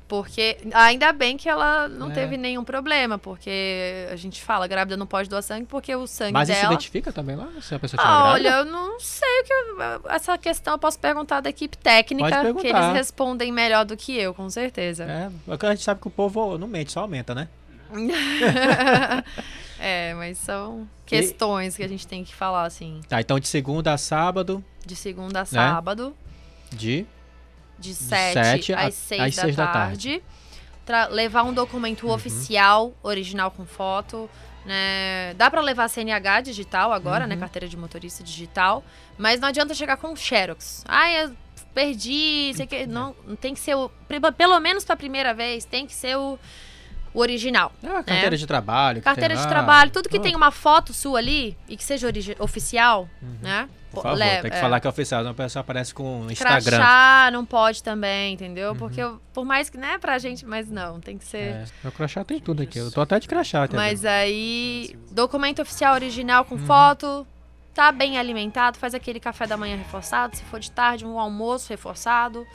[0.08, 2.14] Porque ainda bem que ela não É.
[2.14, 6.32] teve nenhum problema, porque a gente fala, grávida não pode doar sangue porque o sangue
[6.32, 6.68] mas dela.
[6.68, 7.50] identifica também lá?
[7.62, 9.54] Se a pessoa Ah, olha, eu não sei o que.
[9.54, 14.16] eu- Essa questão eu posso perguntar da equipe técnica, que eles respondem melhor do que
[14.18, 15.04] eu, com certeza.
[15.04, 17.50] É, porque a gente sabe que o povo não mente, só aumenta, né?
[19.80, 23.94] É, mas são questões que a gente tem que falar, assim, Tá, então de segunda
[23.94, 25.46] a sábado, de segunda a Né?
[25.46, 26.16] sábado.
[26.72, 27.06] de...
[27.80, 30.24] de sete 7 a- às 6 às da, da tarde.
[30.86, 32.14] Tra- levar um documento Uhum.
[32.14, 34.30] oficial, original com foto.
[34.66, 35.34] Né?
[35.38, 37.36] Dá pra levar CNH digital agora, né?
[37.36, 37.42] Uhum.
[37.42, 38.84] Carteira de motorista digital.
[39.18, 40.84] Mas não adianta chegar com Xerox.
[40.88, 41.32] Ai, eu
[41.74, 42.86] perdi, sei que.
[42.86, 43.90] Não, não tem que ser o.
[44.38, 46.38] Pelo menos pra primeira vez, tem que ser o,
[47.14, 47.72] o original.
[47.82, 49.02] É, a carteira de trabalho.
[49.02, 49.48] Carteira de lá.
[49.48, 52.08] trabalho, tudo que Ah, tem uma foto sua ali e que seja
[52.40, 53.08] oficial,
[53.42, 53.70] né?
[53.88, 53.94] Uhum.
[53.94, 54.62] Por favor, leva- tem que é.
[54.62, 56.62] falar que é oficial, senão a pessoa aparece com Instagram.
[56.78, 58.72] Crachá não pode também, entendeu?
[58.72, 58.78] Uhum.
[58.78, 61.38] Porque eu- por mais que, né, pra gente, mas não, tem que ser.
[61.38, 62.78] É, meu crachá tem tudo aqui.
[62.80, 63.80] Eu tô até de crachá, entendeu?
[63.80, 66.58] Mas aí, documento oficial original Uhum.
[66.58, 67.26] com foto,
[67.74, 71.70] tá bem alimentado, faz aquele café da manhã reforçado, se for de tarde, um almoço
[71.70, 72.46] reforçado,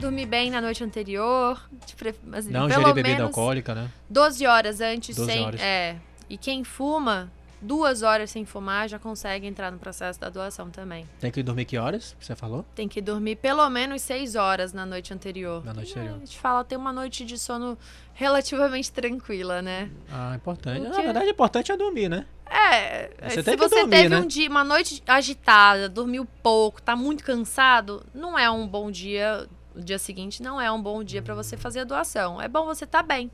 [0.00, 3.88] dormir bem na noite anterior, de pre- assim, Não pelo ingerir bebida alcoólica, né?
[4.08, 5.44] 12 horas antes 12 sem.
[5.44, 5.60] horas.
[5.60, 5.96] É.
[6.28, 11.06] E quem fuma, duas horas sem fumar já consegue entrar no processo da doação também.
[11.20, 12.16] Tem que dormir que horas?
[12.20, 12.64] Você falou?
[12.74, 15.64] Tem que dormir pelo menos 6 horas na noite anterior.
[15.64, 16.16] Na noite É, anterior.
[16.16, 17.76] A gente fala ter uma noite de sono
[18.14, 19.90] relativamente tranquila, né?
[20.10, 20.80] Ah, importante.
[20.86, 22.26] O Na verdade, o importante é dormir, né?
[22.52, 24.18] É, Você se tem você dormir, teve né?
[24.18, 29.46] um dia, uma noite agitada, dormiu pouco, tá muito cansado, não é um bom dia.
[29.72, 32.42] O dia seguinte não é um bom dia pra você fazer a doação.
[32.42, 33.30] É bom você estar bem.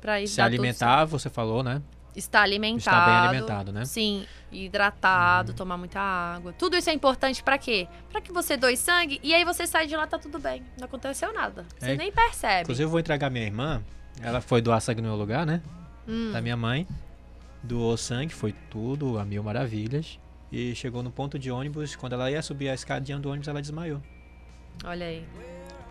[0.00, 1.82] Pra ir Se alimentar, você falou, né?
[2.16, 2.78] Estar alimentado.
[2.96, 3.84] Estar bem alimentado, né?
[3.84, 6.52] Sim, hidratado, tomar muita água.
[6.52, 7.86] Tudo isso é importante pra quê?
[8.10, 10.62] Pra que você doe sangue e aí você sai de lá tá tudo bem.
[10.78, 11.64] Não aconteceu nada.
[11.78, 11.96] Você É.
[11.96, 12.62] nem percebe.
[12.62, 13.82] Inclusive, eu vou entregar minha irmã.
[14.20, 15.62] Ela foi doar sangue no meu lugar, né?
[16.08, 16.32] Hum.
[16.32, 16.86] Da minha mãe.
[17.62, 20.18] Doou sangue, foi tudo a mil maravilhas.
[20.50, 21.94] E chegou no ponto de ônibus.
[21.94, 24.02] Quando ela ia subir a escadinha do ônibus, ela desmaiou.
[24.84, 25.24] Olha aí,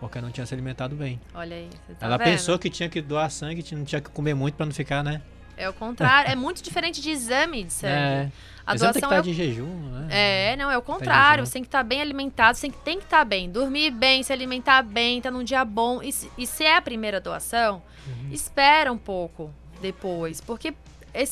[0.00, 1.20] Porque não tinha se alimentado bem.
[1.34, 1.68] olha aí.
[1.98, 2.26] Tá ela vendo?
[2.26, 5.22] pensou que tinha que doar sangue, não tinha que comer muito pra não ficar, né?
[5.56, 6.30] É o contrário.
[6.30, 7.92] é muito diferente de exame de sangue.
[7.94, 8.30] É.
[8.66, 10.08] A Exame tem que doação estar é de jejum, né?
[10.52, 11.44] É, não, é o de contrário.
[11.44, 13.50] Você tem que estar bem alimentado, você tem que, tem que estar bem.
[13.50, 16.00] Dormir bem, se alimentar bem, estar num dia bom.
[16.02, 18.28] E, se- e se é a primeira doação, Uhum.
[18.30, 20.40] espera um pouco depois.
[20.40, 20.72] Porque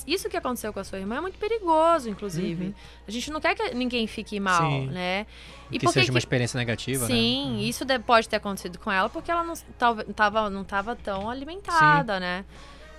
[0.07, 2.75] isso que aconteceu com a sua irmã é muito perigoso, inclusive.
[3.07, 4.87] A gente não quer que ninguém fique mal, Uhum.
[4.89, 4.91] Sim.
[4.93, 5.27] né?
[5.71, 7.15] E que por seja que uma experiência negativa, né?
[7.15, 10.97] Sim, isso de- pode ter acontecido com ela porque ela não estava tava, não tava
[10.97, 12.45] tão alimentada, né?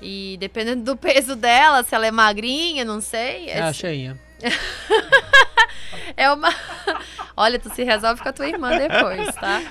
[0.01, 3.49] E dependendo do peso dela, se ela é magrinha, não sei.
[3.49, 4.19] É, É, a cheinha.
[6.15, 6.53] é uma.
[7.35, 9.62] Olha, tu se resolve com a tua irmã depois, tá?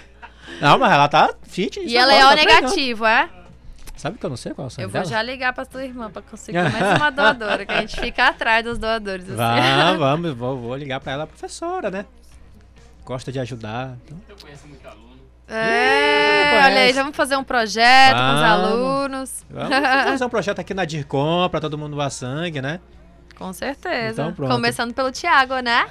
[0.60, 1.78] Não, mas ela tá fit.
[1.80, 3.28] E ela é O negativo, é?
[3.96, 5.10] Sabe que eu não sei qual é o sangue Eu vou dela?
[5.12, 8.64] já ligar pra tua irmã pra conseguir mais uma doadora, que a gente fica atrás
[8.64, 9.24] dos doadores.
[9.24, 9.36] assim.
[9.36, 12.06] Vá, vamos, vou, vou ligar pra ela, professora, né?
[13.04, 13.96] Gosta de ajudar.
[14.04, 14.18] Então.
[15.48, 18.44] É, olha aí, vamos fazer um projeto com os Vamos.
[18.44, 19.46] alunos.
[19.48, 22.80] Vamos fazer um projeto aqui na DIRCOM pra todo mundo doar sangue, né?
[23.36, 24.22] Com certeza.
[24.22, 24.50] Então, pronto.
[24.50, 25.86] Começando pelo Thiago, né?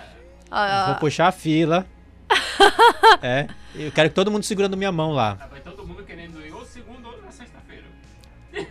[0.52, 1.86] Ó, Vou puxar a fila.
[3.22, 3.48] é.
[3.74, 5.36] Eu quero que todo mundo segurando minha mão lá.
[5.50, 7.86] Vai todo mundo querendo ir ou segunda ou na sexta-feira.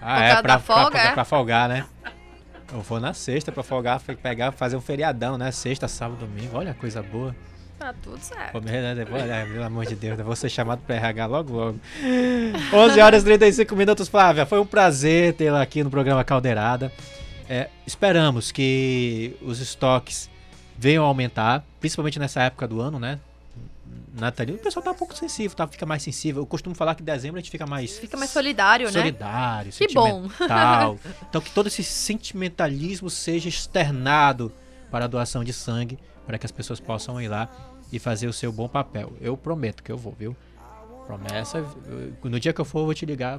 [0.00, 1.12] Ah, é, pra, folga, pra, é?
[1.12, 1.86] pra folgar, né?
[2.72, 5.50] Eu vou na sexta pra folgar, foi pegar, fazer um feriadão, né?
[5.50, 6.56] Sexta, sábado, domingo.
[6.56, 7.34] Olha a coisa boa.
[7.78, 8.56] Tá tudo certo.
[9.12, 11.80] Olha, pelo amor de Deus, eu vou ser chamado pra RH logo, logo.
[12.72, 14.46] 11 horas e 35 minutos, Flávia.
[14.46, 16.92] Foi um prazer tê-la aqui no programa Caldeirada.
[17.48, 20.28] É, esperamos que os estoques
[20.76, 23.18] venham a aumentar, principalmente nessa época do ano, né?
[24.18, 25.66] Natalino, o pessoal tá um pouco sensível, tá?
[25.66, 26.42] Fica mais sensível.
[26.42, 28.92] Eu costumo falar que em dezembro a gente fica mais Fica mais solidário, né?
[28.92, 30.26] solidário, Que bom.
[31.28, 34.50] então que todo esse sentimentalismo seja externado
[34.90, 37.48] para a doação de sangue, para que as pessoas possam ir lá
[37.92, 39.12] e fazer o seu bom papel.
[39.20, 40.36] Eu prometo que eu vou, viu?
[41.06, 41.64] Promessa,
[42.24, 43.38] no dia que eu for eu vou te ligar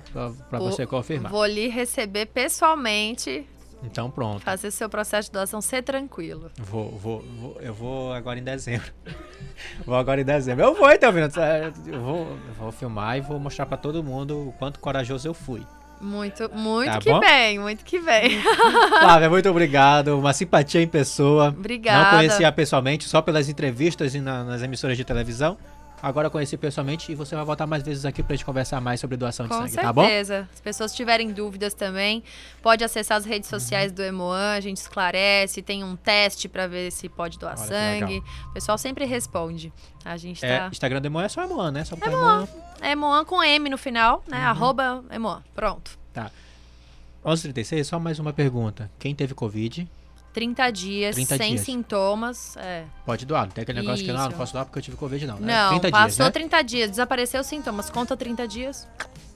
[0.49, 1.29] para você confirmar.
[1.31, 3.45] Vou lhe receber pessoalmente,
[3.83, 4.41] Então pronto.
[4.41, 6.49] fazer seu processo de doação ser tranquilo.
[6.57, 8.89] Vou, vou, vou- eu vou agora em dezembro.
[9.85, 10.63] vou agora em dezembro.
[10.63, 11.31] Eu vou, então, menino.
[11.87, 15.33] Eu vou, eu vou filmar e vou mostrar para todo mundo o quanto corajoso eu
[15.33, 15.61] fui.
[15.99, 17.19] Muito, muito Tá que bom?
[17.19, 18.39] bem, muito que bem.
[18.99, 20.17] Flávia, muito obrigado.
[20.19, 21.47] Uma simpatia em pessoa.
[21.49, 22.03] Obrigada.
[22.11, 25.57] Não conhecia pessoalmente, só pelas entrevistas e na- nas emissoras de televisão.
[26.01, 29.17] Agora conheci pessoalmente e você vai voltar mais vezes aqui pra gente conversar mais sobre
[29.17, 30.03] doação de Com sangue, tá bom?
[30.03, 30.47] certeza.
[30.53, 32.23] Se pessoas tiverem dúvidas também,
[32.61, 36.91] pode acessar as redes sociais do Emoan, a gente esclarece, tem um teste pra ver
[36.91, 38.23] se pode doar Olha sangue.
[38.49, 39.73] O pessoal sempre responde.
[40.05, 40.67] A gente É, tá.
[40.67, 41.83] Instagram do Emoan é só Emoan, né?
[41.83, 42.47] Só Emoan.
[42.79, 44.37] É Emoan com M no final, né?
[44.37, 44.45] Uhum.
[44.45, 45.41] Arroba Emoan.
[45.55, 45.97] Pronto.
[47.25, 48.89] 11h36, só mais uma pergunta.
[48.99, 49.89] Quem teve Covid,
[50.37, 51.65] 30 dias, 30 sem dias.
[51.65, 52.55] sintomas.
[52.57, 52.83] É.
[53.03, 53.45] pode doar.
[53.45, 54.37] Não tem aquele negócio que não, não Isso.
[54.37, 55.39] posso doar porque eu tive Covid, não.
[55.39, 55.51] né?
[55.51, 56.29] Não, 30 passou dias, né?
[56.29, 57.89] 30 dias, desapareceu os sintomas.
[57.89, 58.87] Conta 30 dias,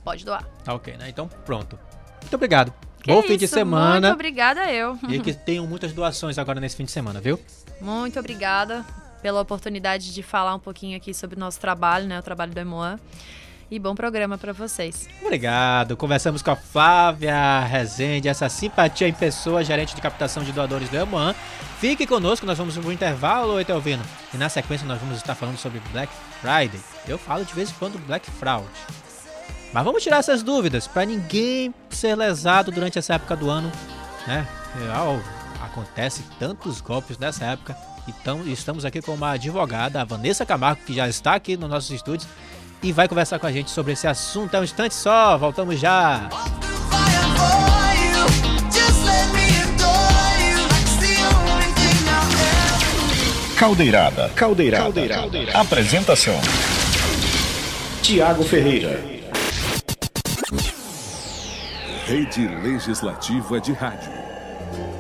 [0.04, 0.48] pode doar.
[0.64, 1.10] Tá ok, né?
[1.10, 1.80] Então pronto.
[2.22, 2.72] Muito obrigado.
[3.02, 4.10] Que Bom fim de isso, semana.
[4.10, 4.96] Muito obrigada eu.
[5.10, 7.40] E que tenham muitas doações agora nesse fim de semana, viu?
[7.82, 8.86] Muito obrigada
[9.24, 12.20] pela oportunidade de falar um pouquinho aqui sobre o nosso trabalho, né?
[12.20, 13.00] O trabalho do Emoan.
[13.72, 15.08] E bom programa pra vocês.
[15.22, 15.96] Obrigado.
[15.96, 20.98] Conversamos com a Flávia Rezende, essa simpatia em pessoa, gerente de captação de doadores do
[20.98, 21.34] Elman.
[21.80, 24.04] Fique conosco, nós vamos para intervalo, Etelvino.
[24.34, 26.12] E na sequência nós vamos estar falando sobre Black
[26.42, 26.82] Friday.
[27.08, 28.68] Eu falo de vez em quando Black Fraud.
[29.72, 33.72] Mas vamos tirar essas dúvidas para ninguém ser lesado durante essa época do ano,
[34.28, 34.46] né?
[34.76, 35.18] Afinal,
[35.64, 37.78] acontece tantos golpes nessa época.
[38.06, 41.92] Então, estamos aqui com uma advogada, a Vanessa Camargo, que já está aqui nos nossos
[41.92, 42.28] estúdios
[42.84, 44.56] e vai conversar com a gente sobre esse assunto.
[44.56, 46.30] É um instante só, voltamos já.
[47.22, 47.82] I'll ever
[53.62, 54.30] Caldeirada.
[54.36, 55.52] Caldeirada.
[55.54, 56.34] Apresentação.
[58.02, 59.00] Tiago Ferreira.
[62.08, 64.12] Rede Legislativa de Rádio.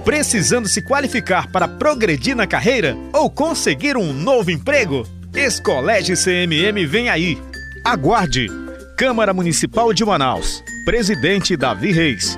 [0.05, 5.07] Precisando se qualificar para progredir na carreira ou conseguir um novo emprego?
[5.33, 7.41] Escolégio CMM vem aí.
[7.83, 8.47] Aguarde.
[8.95, 10.63] Câmara Municipal de Manaus.
[10.85, 12.37] Presidente Davi Reis.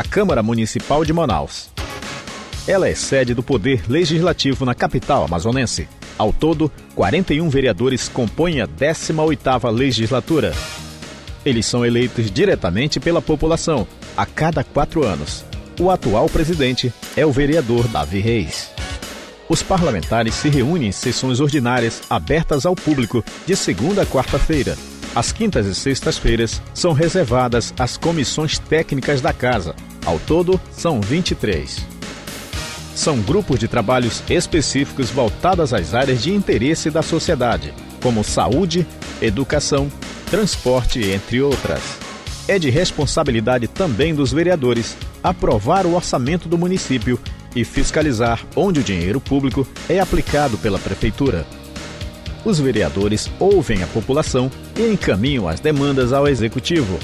[0.00, 1.68] a Câmara Municipal de Manaus.
[2.66, 5.86] Ela é sede do Poder Legislativo na capital amazonense.
[6.16, 10.54] Ao todo, 41 vereadores compõem a 18ª legislatura.
[11.44, 13.86] Eles são eleitos diretamente pela população,
[14.16, 15.44] a cada quatro anos.
[15.78, 18.70] O atual presidente é o vereador Davi Reis.
[19.50, 24.78] Os parlamentares se reúnem em sessões ordinárias abertas ao público de segunda a quarta-feira.
[25.14, 29.74] As quintas e sextas-feiras são reservadas às comissões técnicas da casa.
[30.04, 31.86] Ao todo, são 23.
[32.94, 37.72] São grupos de trabalhos específicos voltados às áreas de interesse da sociedade,
[38.02, 38.86] como saúde,
[39.22, 39.90] educação,
[40.30, 41.80] transporte, entre outras.
[42.48, 47.18] É de responsabilidade também dos vereadores aprovar o orçamento do município
[47.54, 51.46] e fiscalizar onde o dinheiro público é aplicado pela prefeitura.
[52.44, 56.98] Os vereadores ouvem a população e encaminham as demandas ao executivo.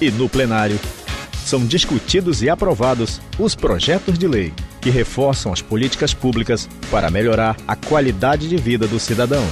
[0.00, 0.80] E no plenário,
[1.44, 7.56] são discutidos e aprovados os projetos de lei que reforçam as políticas públicas para melhorar
[7.66, 9.44] a qualidade de vida do cidadão.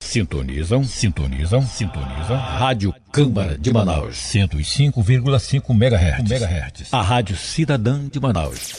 [0.00, 2.36] Sintonizam, sintonizam, sintonizam.
[2.36, 4.16] Rádio Câmara de Manaus.
[4.16, 6.30] 105,5 MHz.
[6.30, 6.92] MHz.
[6.92, 8.72] A Rádio Cidadã de Manaus.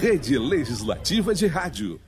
[0.00, 2.00] Rede Legislativa de Rádio.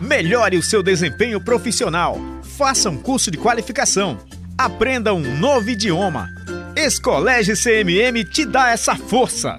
[0.00, 2.18] Melhore o seu desempenho profissional.
[2.42, 4.18] Faça um curso de qualificação.
[4.56, 6.28] Aprenda um novo idioma.
[6.76, 9.58] Escolégio CMM te dá essa força.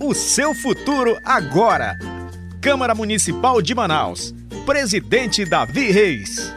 [0.00, 1.98] O seu futuro agora.
[2.60, 4.34] Câmara Municipal de Manaus.
[4.64, 6.52] Presidente Davi Reis.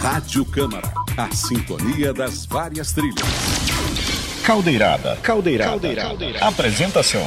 [0.00, 0.92] Rádio Câmara.
[1.16, 3.22] A sintonia das várias trilhas.
[4.42, 5.16] Caldeirada.
[5.22, 5.88] Caldeirada.
[6.40, 7.26] Apresentação.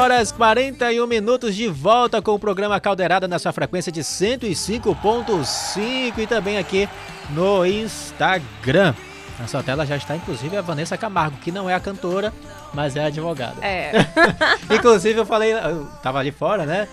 [0.00, 6.26] Horas 41 minutos de volta com o programa Caldeirada na sua frequência de 105.5 e
[6.26, 6.88] também aqui
[7.28, 8.94] no Instagram.
[9.38, 12.32] Na sua tela já está inclusive a Vanessa Camargo, que não é a cantora,
[12.72, 13.62] mas é a advogada.
[13.62, 13.92] É.
[14.74, 16.88] Inclusive eu falei, eu tava ali fora, né?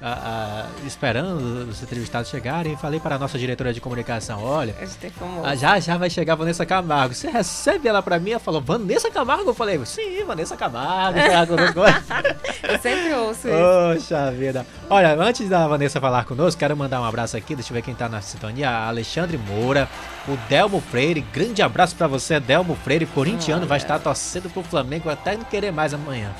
[0.00, 4.74] A- a- esperando os entrevistados chegarem falei para a nossa diretora de comunicação, olha,
[5.56, 7.14] já já vai chegar a Vanessa Camargo.
[7.14, 8.30] Você recebe ela pra mim?
[8.30, 9.50] Ela falou, Vanessa Camargo?
[9.50, 11.18] Eu falei, sim, Vanessa Camargo.
[11.18, 11.80] tá conosco."
[12.68, 14.00] Eu sempre ouço isso.
[14.04, 14.66] Poxa vida.
[14.90, 17.54] Olha, antes da Vanessa falar conosco, quero mandar um abraço aqui.
[17.54, 18.70] Deixa eu ver quem tá na sintonia.
[18.70, 19.88] Alexandre Moura,
[20.28, 21.20] o Delmo Freire.
[21.32, 23.06] Grande abraço pra você, Delmo Freire.
[23.06, 26.30] Corintiano vai estar torcendo pro Flamengo até não querer mais amanhã.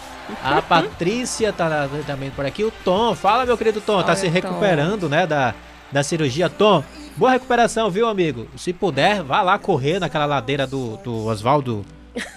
[0.43, 2.65] A Patrícia tá também por aqui.
[2.65, 4.33] O Tom, fala meu querido Tom, tá Olha, se Tom.
[4.33, 5.55] recuperando, né, da,
[5.91, 6.51] da cirurgia.
[6.51, 6.85] Tom,
[7.17, 8.47] boa recuperação, viu, amigo?
[8.57, 11.85] Se puder, vá lá correr naquela ladeira do, do Oswaldo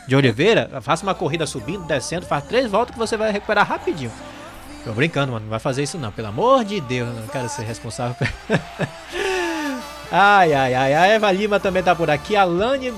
[0.08, 0.70] de Oliveira.
[0.82, 4.12] Faça uma corrida subindo, descendo, faz três voltas que você vai recuperar rapidinho.
[4.84, 5.46] Tô brincando, mano.
[5.46, 6.12] Não vai fazer isso não.
[6.12, 8.16] Pelo amor de Deus, eu não quero ser responsável.
[10.12, 10.94] ai, ai, ai.
[10.94, 12.36] A Eva Lima também tá por aqui.
[12.36, 12.94] Alane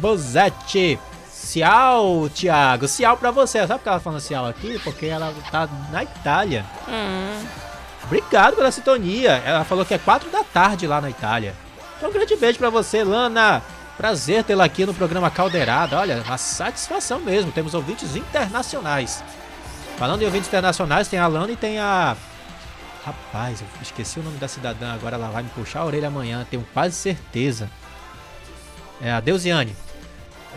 [0.00, 0.98] Bozetti.
[1.32, 2.88] Ciao, Thiago.
[2.88, 3.58] Ciao pra você.
[3.66, 4.78] Sabe por que ela tá falando ciao aqui?
[4.80, 6.64] Porque ela tá na Itália.
[6.88, 7.44] Hum,
[8.04, 9.42] Obrigado pela sintonia.
[9.44, 11.54] Ela falou que é 4 da tarde lá na Itália.
[11.96, 13.62] Então, um grande beijo pra você, Lana.
[13.96, 15.98] Prazer tê-la aqui no programa Caldeirada.
[15.98, 17.50] Olha, uma satisfação mesmo.
[17.50, 19.24] Temos ouvintes internacionais.
[19.96, 22.16] Falando em ouvintes internacionais, tem a Lana e tem a.
[23.06, 24.92] Rapaz, eu esqueci o nome da cidadã.
[24.92, 26.44] Agora ela vai me puxar a orelha amanhã.
[26.50, 27.70] Tenho quase certeza.
[29.00, 29.76] É a Deusiane.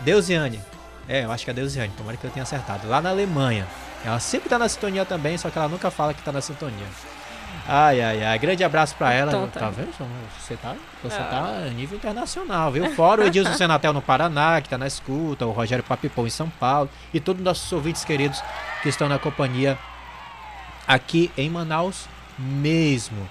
[0.00, 0.60] Deusiane.
[1.08, 1.92] É, eu acho que é a Deusiane.
[1.96, 2.88] Tomara que eu tenha acertado.
[2.88, 3.68] Lá na Alemanha.
[4.04, 6.86] Ela sempre tá na sintonia também, só que ela nunca fala que tá na sintonia.
[7.68, 8.38] Ai, ai, ai.
[8.40, 9.46] Grande abraço pra ela.
[9.46, 9.92] Tá vendo?
[10.40, 10.74] Você tá,
[11.04, 12.90] você tá a nível internacional, viu?
[12.96, 16.50] Fora o Edilson Senatel no Paraná, que tá na escuta, o Rogério Papipão em São
[16.50, 18.42] Paulo e todos os nossos ouvintes queridos
[18.82, 19.78] que estão na companhia
[20.88, 22.08] aqui em Manaus
[22.40, 23.28] mesmo.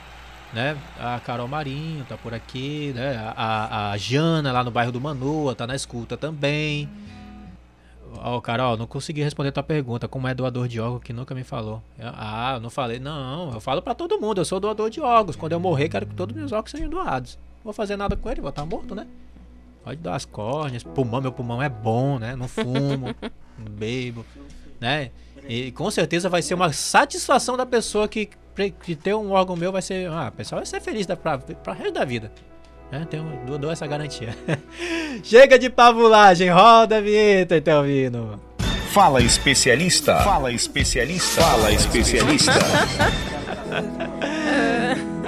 [0.54, 0.76] Né?
[1.00, 3.16] A Carol Marinho tá por aqui, né?
[3.36, 6.90] A, a Jana lá no bairro do Manoa tá na escuta também.
[8.16, 10.08] Ó, Carol, não consegui responder tua pergunta.
[10.08, 11.84] Como é doador de órgãos que nunca me falou?
[11.98, 13.00] Eu- Ah, não falei.
[13.00, 14.42] Não, eu falo pra todo mundo.
[14.42, 15.36] Eu sou doador de órgãos.
[15.36, 17.38] Quando eu morrer, quero que todos os meus órgãos sejam doados.
[17.58, 19.06] Não vou fazer nada com ele, vou estar morto, né?
[19.84, 20.82] Pode dar as córneas.
[20.84, 22.36] Pulmão, meu pulmão é bom, né?
[22.36, 23.14] Não fumo,
[23.58, 24.26] não bebo,
[24.82, 25.12] né?
[25.48, 28.30] E com certeza vai ser uma satisfação da pessoa que,
[28.68, 30.10] que ter um órgão meu vai ser.
[30.10, 32.32] Ah, a pessoa vai ser feliz da, pra, pra resto da vida.
[32.92, 33.06] Né?
[33.10, 34.36] Tenho, dou, dou essa garantia.
[35.24, 38.40] Chega de pavulagem, roda a vinheta, então, vindo.
[38.92, 40.20] Fala especialista.
[40.22, 41.42] Fala especialista.
[41.42, 42.52] Fala especialista.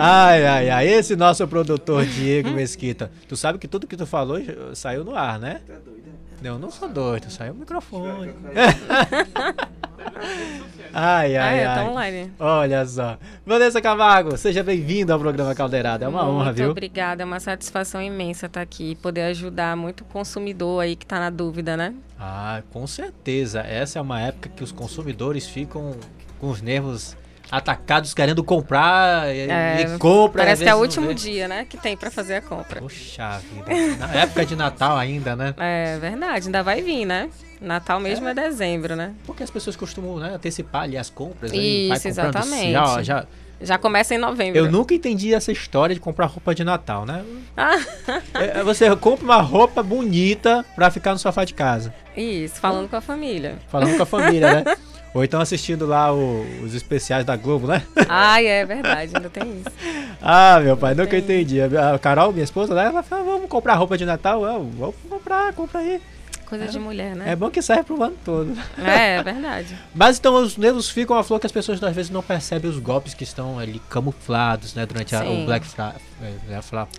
[0.03, 3.11] Ai, ai, ai, esse nosso produtor Diego Mesquita.
[3.27, 4.39] Tu sabe que tudo que tu falou
[4.73, 5.61] saiu no ar, né?
[6.43, 8.33] Eu não sou doido, saiu o microfone.
[10.93, 11.87] ai, ah, ai, é, tá ai.
[11.87, 12.33] online.
[12.39, 13.17] Olha só.
[13.45, 16.05] Vanessa Camargo, seja bem-vindo ao programa Caldeirada.
[16.05, 16.71] É uma honra, Muito viu?
[16.71, 21.19] obrigada, é uma satisfação imensa estar aqui e poder ajudar muito consumidor aí que tá
[21.19, 21.93] na dúvida, né?
[22.19, 23.61] Ah, com certeza.
[23.61, 25.95] Essa é uma época que os consumidores ficam
[26.39, 27.15] com os nervos
[27.51, 30.43] atacados querendo comprar e, É, e compra.
[30.43, 31.13] Parece que é o último vê.
[31.13, 32.79] dia, né, que tem pra fazer a compra.
[32.81, 33.97] Poxa vida.
[33.97, 35.53] Na época de Natal ainda, né?
[35.57, 37.29] É verdade, ainda vai vir, né?
[37.61, 39.13] Natal mesmo é, dezembro, né?
[39.25, 41.51] Porque as pessoas costumam né, antecipar ali as compras.
[41.53, 42.75] Isso, comprando exatamente.
[42.75, 43.25] assim, ó, já,
[43.61, 44.57] Já começa em novembro.
[44.57, 47.23] eu nunca entendi essa história de comprar roupa de Natal, né?
[47.55, 47.77] Ah,
[48.33, 51.93] É, Você compra uma roupa bonita pra ficar no sofá de casa.
[52.17, 53.59] isso, falando com a família.
[53.69, 54.75] Falando com a família, né?
[55.13, 57.83] Ou então assistindo lá o- os especiais da Globo, né?
[58.07, 59.75] Ai, é verdade, ainda tem isso.
[60.23, 61.59] Ah, meu pai, nunca entendi.
[61.59, 64.45] A Carol, minha esposa, né, ela fala, vamos comprar roupa de Natal?
[64.45, 65.99] Eu, vamos comprar, compra aí.
[66.51, 67.35] Coisa de mulher, É né?
[67.35, 68.53] bom que serve pro ano todo.
[68.77, 69.75] É, é verdade.
[69.95, 72.77] Mas então os nervos ficam a flor que as pessoas às vezes não percebem os
[72.77, 74.85] golpes que estão ali camuflados, né?
[74.85, 75.45] Durante a- o.
[75.45, 76.10] Black Friday.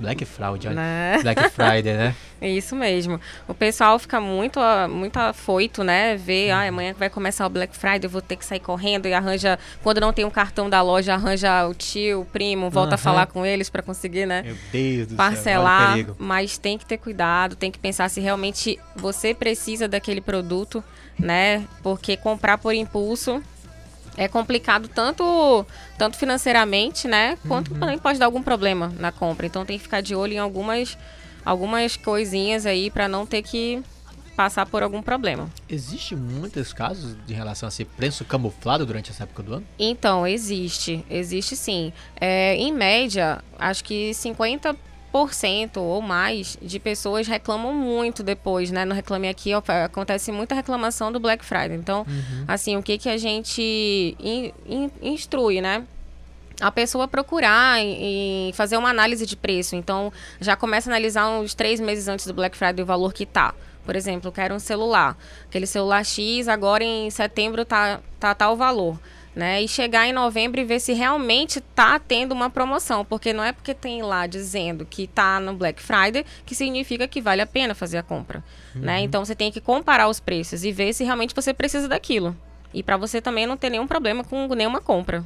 [0.00, 0.76] Black Fraud, olha.
[0.76, 1.18] Né?
[1.22, 2.14] Black Friday, né?
[2.40, 3.20] É isso mesmo.
[3.46, 4.60] O pessoal fica muito,
[4.90, 6.16] muito afoito, né?
[6.16, 9.14] Vê, ah, amanhã vai começar o Black Friday, eu vou ter que sair correndo e
[9.14, 9.58] arranja.
[9.82, 12.98] Quando não tem um cartão da loja, arranja o tio, o primo, volta a Aham.
[12.98, 14.42] falar com eles pra conseguir, né?
[14.42, 15.16] Meu Deus do céu.
[15.16, 16.16] Parcelar, perigo.
[16.18, 20.82] mas tem que ter cuidado, tem que pensar se realmente você precisa daquele produto,
[21.18, 21.64] né?
[21.82, 23.42] Porque comprar por impulso
[24.16, 25.66] é complicado tanto,
[25.98, 27.38] tanto financeiramente, né?
[27.48, 29.46] Quanto também pode dar algum problema na compra.
[29.46, 30.98] Então tem que ficar de olho em algumas,
[31.44, 33.82] algumas coisinhas aí pra não ter que
[34.36, 35.48] passar por algum problema.
[35.68, 39.66] Existe muitos casos de relação a esse preço camuflado durante essa época do ano?
[39.78, 41.04] Então, existe.
[41.10, 41.92] Existe sim.
[42.20, 44.76] É, em média, acho que 50%
[45.80, 48.84] ou mais de pessoas reclamam muito depois, né?
[48.84, 51.76] No Reclame Aqui ó, acontece muita reclamação do Black Friday.
[51.76, 52.06] Então,
[52.48, 55.84] assim, o que, que a gente in- in- instrui, né?
[56.60, 59.74] a pessoa procurar e fazer uma análise de preço.
[59.74, 63.26] Então, já começa a analisar uns três meses antes do Black Friday o valor que
[63.26, 63.52] tá.
[63.84, 65.16] Por exemplo, eu quero um celular.
[65.48, 68.96] Aquele celular X, agora em setembro tá, tá tal valor.
[69.34, 69.62] Né?
[69.62, 73.04] E chegar em novembro e ver se realmente tá tendo uma promoção.
[73.04, 77.20] Porque não é porque tem lá dizendo que tá no Black Friday que significa que
[77.20, 78.44] vale a pena fazer a compra.
[78.74, 79.00] Né?
[79.00, 82.36] Então você tem que comparar os preços e ver se realmente você precisa daquilo.
[82.74, 85.24] E para você também não ter nenhum problema com nenhuma compra.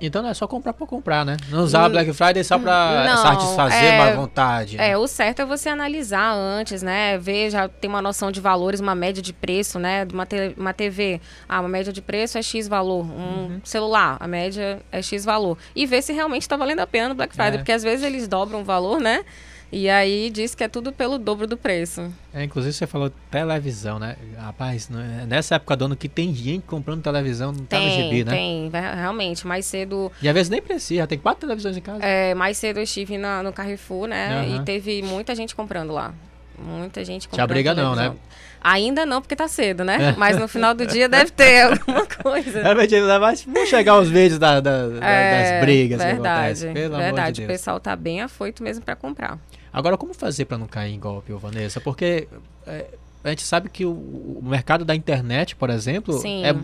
[0.00, 1.36] Então não é só comprar por comprar, né?
[1.48, 4.76] Não usar a Black Friday só pra Não, satisfazer é- má vontade.
[4.76, 4.90] né?
[4.90, 7.16] É, o certo é você analisar antes, né?
[7.18, 10.04] Ver, já ter uma noção de valores, uma média de preço, né?
[10.04, 11.20] De uma, te- uma TV.
[11.48, 13.04] Ah, uma média de preço é X valor.
[13.06, 15.56] Um celular, a média é X valor.
[15.74, 17.54] E ver se realmente está valendo a pena no Black Friday.
[17.54, 17.58] É.
[17.58, 19.24] Porque às vezes eles dobram o valor, né?
[19.70, 22.12] E aí diz que é tudo pelo dobro do preço.
[22.32, 24.16] É, inclusive você falou televisão, né?
[24.38, 27.86] Rapaz, não é- nessa época do ano que tem gente comprando televisão, não tá no
[27.86, 28.30] Tem, gibi, né?
[28.30, 28.70] tem.
[28.70, 30.10] Realmente, mais cedo...
[30.22, 31.98] E às vezes nem precisa, já tem quatro televisões em casa.
[32.04, 34.28] É, mais cedo eu estive na- no Carrefour, né?
[34.48, 34.62] Aham.
[34.62, 36.14] E teve muita gente comprando lá.
[36.58, 37.46] Muita gente comprando.
[37.48, 38.14] Te abriga não, né?
[38.62, 40.14] Ainda não, porque tá cedo, né?
[40.16, 42.60] Mas no final do dia deve ter alguma coisa.
[42.60, 46.72] É mentira, mas vão chegar os vídeos da- da- É, das brigas que verdade, acontecem,
[46.72, 47.18] pelo verdade.
[47.20, 47.58] amor de o Deus.
[47.58, 49.38] pessoal tá bem afoito mesmo pra comprar.
[49.76, 51.82] Agora, como fazer pra não cair em golpe, Vanessa?
[51.82, 52.26] Porque
[52.66, 52.86] é,
[53.22, 56.46] a gente sabe que o, o mercado da internet, por exemplo, Sim.
[56.46, 56.54] é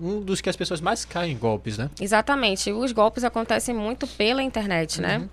[0.00, 1.90] um dos que as pessoas mais caem em golpes, né?
[2.00, 2.70] Exatamente.
[2.70, 5.28] Os golpes acontecem muito pela internet, né?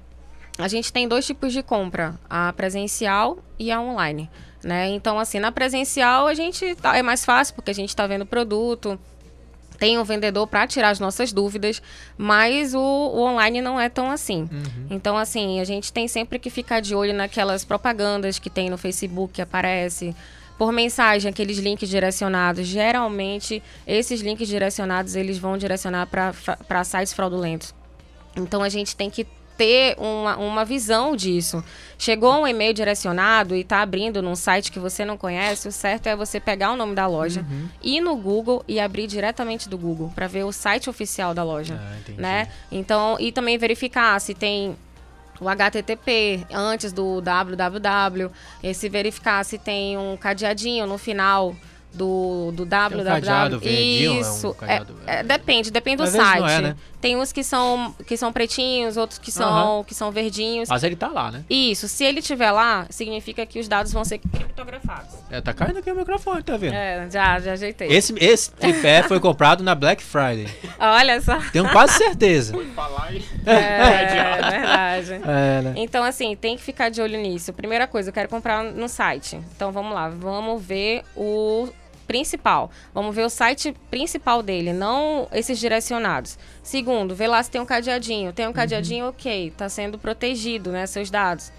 [0.58, 4.28] A gente tem dois tipos de compra, a presencial e a online,
[4.64, 4.90] né?
[4.90, 8.24] Então, assim, na presencial a gente tá- é mais fácil porque a gente está vendo
[8.24, 9.00] o produto,
[9.78, 11.82] tem um vendedor para tirar as nossas dúvidas,
[12.18, 14.50] mas o, o online não é tão assim.
[14.90, 18.78] Então, assim, a gente tem sempre que ficar de olho naquelas propagandas que tem no
[18.78, 20.16] Facebook que aparece.
[20.58, 22.66] Por mensagem, aqueles links direcionados.
[22.66, 27.76] Geralmente, esses links direcionados, eles vão direcionar para sites fraudulentos.
[28.36, 31.64] Então, a gente tem que ter uma, uma visão disso.
[31.98, 36.08] Chegou um e-mail direcionado e está abrindo num site que você não conhece, o certo
[36.08, 37.44] é você pegar o nome da loja,
[37.82, 41.80] ir no Google e abrir diretamente do Google para ver o site oficial da loja,
[41.82, 42.48] Ah, né?
[42.72, 44.76] Então, e também verificar se tem
[45.42, 48.30] o HTTP antes do www,
[48.64, 51.56] e se verificar se tem um cadeadinho no final
[51.94, 53.04] do, do www.
[53.06, 56.52] cadeado verdinho, é um Isso, cadeado- é- é- depende, depende do vezes site.
[56.52, 56.76] é, né?
[57.00, 60.68] Tem uns que são, que são pretinhos, outros que são, que são verdinhos.
[60.70, 61.44] Mas ele tá lá, né?
[61.50, 65.14] Isso, se ele estiver lá, significa que os dados vão ser criptografados.
[65.30, 66.74] É, tá caindo aqui o microfone, tá vendo?
[66.74, 67.88] É, já, já ajeitei.
[67.90, 70.48] Esse, esse tripé foi comprado na Black Friday.
[70.80, 71.40] Olha só.
[71.52, 72.54] Tenho quase certeza.
[72.76, 73.24] Falar e...
[73.46, 74.06] É,
[74.52, 75.14] verdade.
[75.14, 75.74] É, né?
[75.76, 77.54] Então, assim, tem que ficar de olho nisso.
[77.54, 79.40] Primeira coisa, eu quero comprar no site.
[79.56, 81.70] Então, vamos lá, vamos ver o
[82.08, 82.72] principal.
[82.94, 86.40] Vamos ver o site principal dele, não esses direcionados.
[86.64, 88.34] Segundo, ver lá se tem um cadeadinho.
[88.34, 91.52] Tem um cadeadinho, ok, tá sendo protegido, né, seus dados.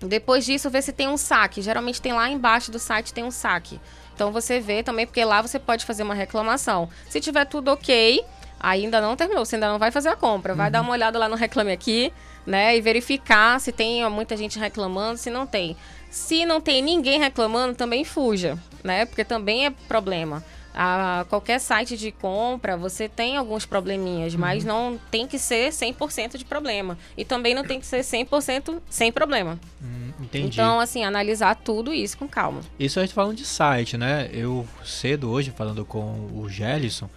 [0.00, 1.62] Depois disso, ver se tem um saque.
[1.62, 3.80] Geralmente tem lá embaixo do site tem um saque.
[4.14, 6.88] Então você vê também, porque lá você pode fazer uma reclamação.
[7.08, 8.24] Se tiver tudo ok,
[8.60, 10.54] ainda não terminou, você ainda não vai fazer a compra.
[10.54, 12.12] Vai dar uma olhada lá no Reclame Aqui,
[12.46, 12.76] né?
[12.76, 15.76] E verificar se tem muita gente reclamando, se não tem.
[16.10, 19.04] Se não tem ninguém reclamando, também fuja, né?
[19.04, 20.42] Porque também é problema.
[20.78, 26.36] A qualquer site de compra, você tem alguns probleminhas, mas não tem que ser 100%
[26.36, 26.98] de problema.
[27.16, 29.58] E também não tem que ser 100% sem problema.
[29.82, 30.48] Hum, entendi.
[30.48, 32.60] Então, assim, analisar tudo isso com calma.
[32.78, 34.28] Isso a gente falando de site, né?
[34.30, 37.08] Eu cedo hoje falando com o Gelison,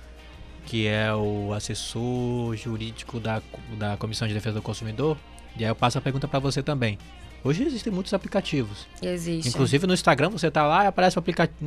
[0.69, 3.41] que é o assessor jurídico da,
[3.79, 5.17] da Comissão de Defesa do Consumidor,
[5.57, 6.95] e aí eu passo a pergunta pra você também.
[7.43, 8.85] Hoje existem muitos aplicativos.
[9.01, 9.49] Existe.
[9.49, 11.59] Inclusive no Instagram você tá lá e aparece um aplicativo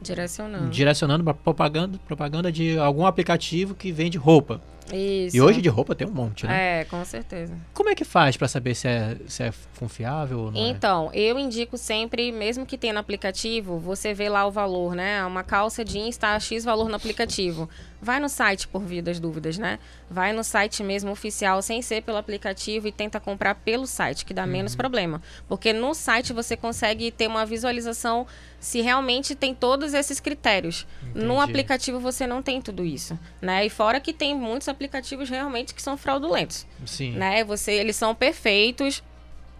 [0.00, 0.70] Direcionando.
[0.70, 4.62] direcionando para propaganda, propaganda de algum aplicativo que vende roupa.
[4.92, 5.36] Isso.
[5.36, 6.80] E hoje de roupa tem um monte, né?
[6.80, 7.52] É, com certeza.
[7.74, 10.68] Como é que faz pra saber se é, se é confiável ou não é?
[10.68, 15.24] Então, eu indico sempre, mesmo que tenha no aplicativo, você vê lá o valor, né?
[15.24, 17.68] Uma calça jeans está X valor no aplicativo.
[18.00, 19.78] Vai no site por via das dúvidas, né?
[20.08, 24.34] Vai no site mesmo oficial, sem ser pelo aplicativo, e tenta comprar pelo site, que
[24.34, 25.20] dá menos problema.
[25.48, 28.26] Porque no site você consegue ter uma visualização
[28.58, 30.86] se realmente tem todos esses critérios.
[31.14, 31.40] No Entendi.
[31.40, 33.64] aplicativo você não tem tudo isso, né?
[33.64, 37.12] E fora que tem muitos aplicativos realmente que são fraudulentos Sim.
[37.12, 37.44] né?
[37.44, 39.02] Você, eles são perfeitos,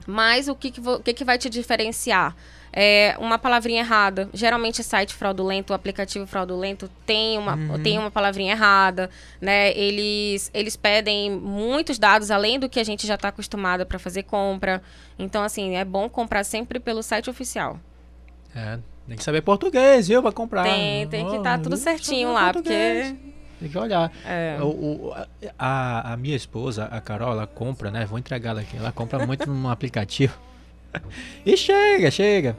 [0.07, 2.35] mas o que, que, o que, que vai te diferenciar?
[2.79, 4.29] É uma palavrinha errada.
[4.35, 9.09] Geralmente, site fraudulento, aplicativo fraudulento tem uma, tem uma palavrinha errada,
[9.41, 9.75] né?
[9.75, 14.25] Eles, eles pedem muitos dados além do que a gente já está acostumado para fazer
[14.25, 14.83] compra.
[15.19, 17.81] Então, assim, é bom comprar sempre pelo site oficial.
[18.57, 20.65] É, tem que saber português, viu, pra comprar.
[20.65, 23.11] Tem, tem que estar Oh, tudo certinho lá, português.
[23.13, 23.27] porque
[23.61, 24.11] Tem que olhar.
[24.25, 24.57] É.
[24.61, 25.15] O, o-
[25.59, 28.05] a, a minha esposa, a Carol, ela compra, né?
[28.07, 28.77] Vou entregar ela aqui.
[28.77, 30.39] Ela compra muito num aplicativo.
[31.45, 32.57] E chega, chega.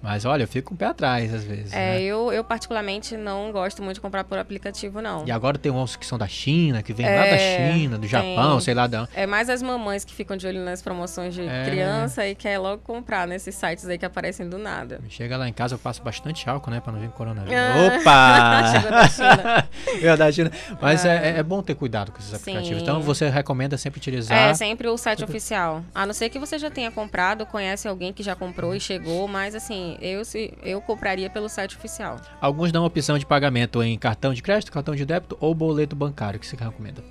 [0.00, 1.72] Mas olha, eu fico com o pé atrás às vezes.
[1.72, 2.02] É, né?
[2.02, 5.24] eu, eu particularmente não gosto muito de comprar por aplicativo, não.
[5.26, 8.00] E agora tem uns que são da China, que vem lá da É, China, do
[8.02, 8.08] tem.
[8.10, 8.86] Japão, sei lá.
[8.86, 9.08] Da...
[9.14, 11.64] É mais as mamães que ficam de olho nas promoções de É.
[11.64, 15.00] criança e quer logo comprar nesses sites aí que aparecem do nada.
[15.08, 16.80] Chega lá em casa, eu passo bastante álcool, né?
[16.80, 17.58] Pra não vir coronavírus.
[17.58, 17.98] Ah.
[17.98, 18.72] Opa!
[18.72, 19.68] Chegou da China.
[20.00, 20.52] Veio da China.
[20.80, 21.08] Mas Ah.
[21.12, 22.76] é, é bom ter cuidado com esses aplicativos.
[22.78, 22.82] Sim.
[22.82, 24.36] Então você recomenda sempre utilizar.
[24.38, 25.82] É, sempre o site oficial.
[25.94, 29.26] A não ser que você já tenha comprado, conhece alguém que já comprou e chegou,
[29.26, 32.20] mas assim, eu, se, eu compraria pelo site oficial.
[32.40, 36.40] Alguns dão opção de pagamento em cartão de crédito, cartão de débito ou boleto bancário.
[36.40, 37.02] Que você recomenda?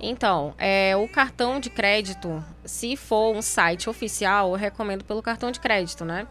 [0.00, 5.50] Então, é, o cartão de crédito, se for um site oficial, eu recomendo pelo cartão
[5.50, 6.26] de crédito, né?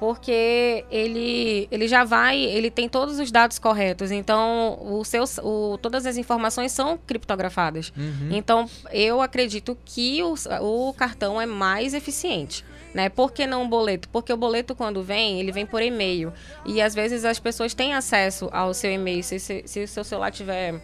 [0.00, 5.78] Porque ele, ele já vai, ele tem todos os dados corretos, então o seu, o,
[5.78, 7.92] todas as informações são criptografadas.
[8.30, 12.64] Então, eu acredito que o, o cartão é mais eficiente.
[12.94, 13.08] Né?
[13.08, 14.08] Por que não o boleto?
[14.08, 16.32] Porque o boleto, quando vem, ele vem por e-mail.
[16.66, 19.22] E às vezes as pessoas têm acesso ao seu e-mail.
[19.22, 20.80] Se, se, se o seu celular tiver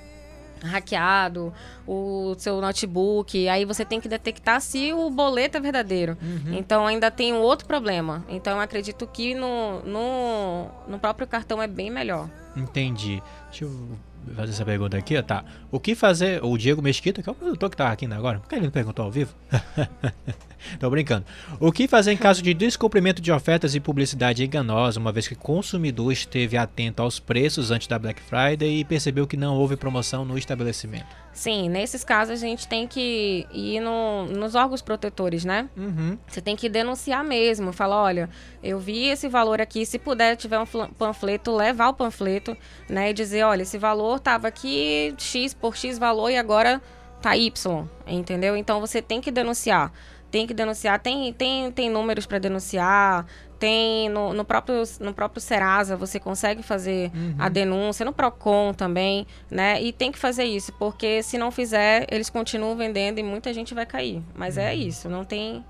[0.62, 1.52] hackeado,
[1.86, 6.16] o seu notebook, aí você tem que detectar se o boleto é verdadeiro.
[6.50, 8.24] Então ainda tem um outro problema.
[8.28, 12.28] Então eu acredito que no, no, no próprio cartão é bem melhor.
[12.56, 13.22] Entendi.
[13.50, 13.98] Deixa eu
[14.34, 15.20] fazer essa pergunta aqui.
[15.22, 15.44] Tá.
[15.70, 16.44] O que fazer.
[16.44, 18.40] O Diego Mesquita, que é o produtor que tá aqui ainda agora.
[18.40, 19.34] Por que ele não perguntou ao vivo?
[20.78, 21.24] Tô brincando.
[21.60, 25.34] O que fazer em caso de descumprimento de ofertas e publicidade enganosa, uma vez que
[25.34, 29.76] o consumidor esteve atento aos preços antes da Black Friday e percebeu que não houve
[29.76, 31.06] promoção no estabelecimento?
[31.32, 35.68] Sim, nesses casos a gente tem que ir no- nos órgãos protetores, né?
[35.76, 36.18] Uhum.
[36.26, 37.72] Você tem que denunciar mesmo.
[37.72, 38.28] Falar, olha,
[38.60, 39.86] eu vi esse valor aqui.
[39.86, 42.56] Se puder, tiver um panfleto, levar o panfleto,
[42.88, 43.10] né?
[43.10, 46.82] E dizer, olha, esse valor tava aqui X por X valor e agora
[47.22, 48.56] tá Y, entendeu?
[48.56, 49.92] Então você tem que denunciar.
[50.30, 50.98] Tem que denunciar.
[51.00, 53.24] Tem, tem, tem números para denunciar.
[53.58, 59.26] Tem no, no próprio no próprio Serasa você consegue fazer a denúncia no Procon também,
[59.50, 59.82] né?
[59.82, 63.74] E tem que fazer isso porque se não fizer eles continuam vendendo e muita gente
[63.74, 64.22] vai cair.
[64.34, 65.64] Mas é isso, não tem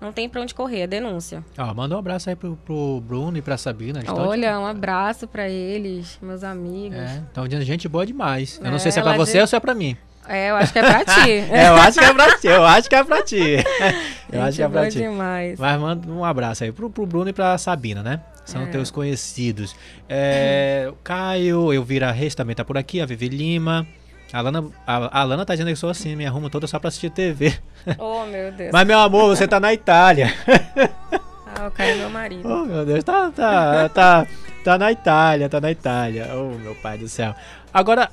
[0.00, 1.44] não tem para onde correr, é denúncia.
[1.58, 4.02] Ó, manda um abraço aí pro, pro Bruno e pra Sabina.
[4.08, 6.98] Olha, um abraço para eles, meus amigos.
[6.98, 8.58] É, estão dizendo gente boa demais.
[8.62, 9.96] Eu não É, sei se é pra ela você diz- ou se é pra mim.
[10.28, 11.30] É, eu acho que é pra ti.
[11.50, 13.42] É, eu acho que é pra ti, eu acho que é pra ti.
[14.32, 14.98] Eu acho Gente que é pra ti.
[14.98, 15.58] demais.
[15.58, 18.18] Mas manda um abraço aí pro, pro Bruno e pra Sabina, né?
[18.46, 18.66] São É.
[18.66, 19.76] teus conhecidos.
[20.08, 23.86] É, o Caio, Elvira Reis também tá por aqui, a Vivi Lima.
[24.32, 26.88] A Alana, a, a Alana tá dizendo que sou assim, me arrumo toda só pra
[26.88, 27.52] assistir TV.
[27.98, 28.70] Oh, meu Deus.
[28.72, 30.32] Mas, meu amor, você tá na Itália.
[31.54, 32.48] Ah, o cara é meu marido.
[32.48, 34.26] Oh, meu Deus, tá, tá, tá,
[34.64, 36.30] tá na Itália, tá na Itália.
[36.34, 37.34] Oh, meu pai do céu.
[37.74, 38.10] Agora,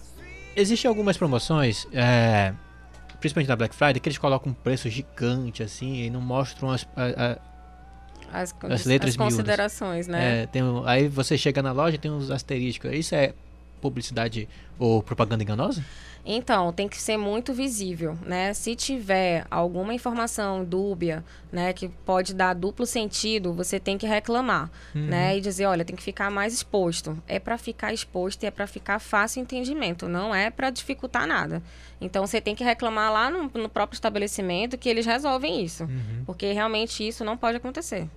[0.60, 2.54] existem algumas promoções, é,
[3.20, 6.88] principalmente na Black Friday, que eles colocam um preço gigante, assim, e não mostram as...
[6.96, 7.50] a- a-
[8.32, 9.34] As, As letras as miúdas.
[9.36, 10.44] considerações, né?
[10.44, 12.92] é, tem aí você chega na loja e tem uns asteriscos.
[12.94, 13.34] Isso é
[13.82, 14.48] publicidade
[14.78, 15.84] ou propaganda enganosa?
[16.26, 18.54] Então, tem que ser muito visível, né?
[18.54, 24.70] Se tiver alguma informação dúbia, né, que pode dar duplo sentido, você tem que reclamar,
[24.94, 25.38] né?
[25.38, 27.18] E dizer, olha, tem que ficar mais exposto.
[27.28, 31.64] É para ficar exposto e é para ficar fácil entendimento, não é para dificultar nada.
[32.00, 35.88] Então, você tem que reclamar lá no, no próprio estabelecimento que eles resolvem isso,
[36.26, 38.08] porque realmente isso não pode acontecer.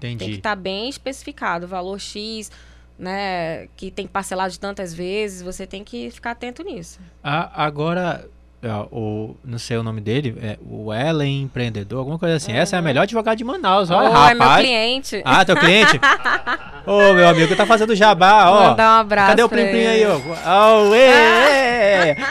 [0.00, 0.36] Tem que Entendi.
[0.38, 2.50] estar bem especificado, valor X,
[2.98, 6.98] né, que tem parcelado de tantas vezes, você tem que ficar atento nisso.
[7.22, 8.26] Ah, agora,
[8.64, 12.52] ó, o, não sei o nome dele, é o Ellen Empreendedor, alguma coisa assim.
[12.52, 14.30] Essa é a melhor advogada de Manaus, olha, Ô, rapaz.
[14.30, 15.22] é meu cliente.
[15.24, 16.00] Ah, teu cliente?
[16.86, 18.68] Ô, meu amigo, tá fazendo jabá, ó.
[18.70, 20.20] Mandar um abraço Cadê o Plim Plim aí, ó?
[20.46, 20.92] Ó, o!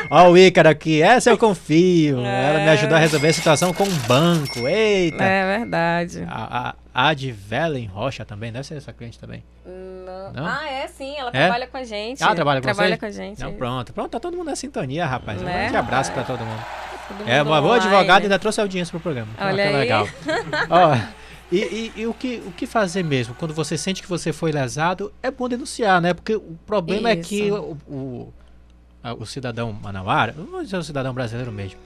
[0.10, 2.20] Ó o Ícaro aqui, essa eu confio.
[2.26, 2.50] É.
[2.50, 5.24] Ela me ajudou a resolver a situação com um banco, eita.
[5.24, 6.26] É verdade.
[6.28, 9.44] A, a, a de Velen Rocha também, deve ser essa cliente também.
[9.66, 9.85] Não.
[10.34, 10.46] Não?
[10.46, 11.44] Ah, é sim, ela É?
[11.44, 12.24] trabalha com a gente.
[12.24, 13.00] Ah, trabalha com Trabalha vocês?
[13.00, 13.40] com a gente.
[13.42, 13.94] Não, pronto.
[13.94, 15.42] Pronto, tá todo mundo na sintonia, rapaz.
[15.42, 15.54] Um Né?
[15.64, 16.64] grande abraço pra todo mundo.
[17.08, 19.30] Todo É, mundo uma boa advogada e ainda trouxe audiência pro programa.
[19.40, 19.76] Olha que aí.
[19.76, 20.08] legal.
[20.70, 20.96] Ó,
[21.52, 23.36] e, e- e o, que, o que fazer mesmo?
[23.36, 26.14] Quando você sente que você foi lesado, é bom denunciar, né?
[26.14, 27.78] Porque o problema é que Isso.
[27.88, 28.34] o, o,
[29.04, 31.80] a- o cidadão manauara, vou dizer o cidadão brasileiro mesmo,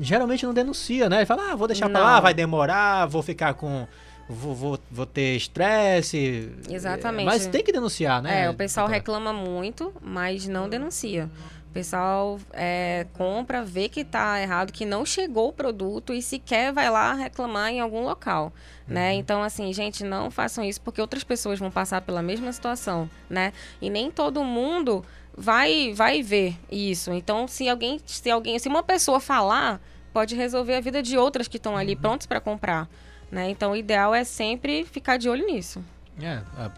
[0.00, 1.16] geralmente não denuncia, né?
[1.18, 2.22] Ele fala, ah, vou deixar pra lá, Não.
[2.22, 3.86] vai demorar, vou ficar com...
[4.32, 6.50] Vou, vou, vou ter estresse.
[6.68, 7.26] Exatamente.
[7.26, 8.44] Mas tem que denunciar, né?
[8.44, 8.98] É, o pessoal doutora?
[8.98, 11.30] reclama muito, mas não denuncia.
[11.68, 16.70] O pessoal é, compra, vê que tá errado, que não chegou o produto e sequer
[16.70, 18.52] vai lá reclamar em algum local,
[18.86, 19.14] né?
[19.14, 23.54] Então, assim, gente, não façam isso porque outras pessoas vão passar pela mesma situação, né?
[23.80, 25.02] E nem todo mundo
[25.34, 27.10] vai vai ver isso.
[27.10, 29.80] Então, se alguém, se alguém, se uma pessoa falar,
[30.12, 32.86] pode resolver a vida de outras que estão ali prontas para comprar,
[33.32, 33.50] né?
[33.50, 35.82] Então, o ideal é sempre ficar de olho nisso.
[36.20, 36.70] É, a-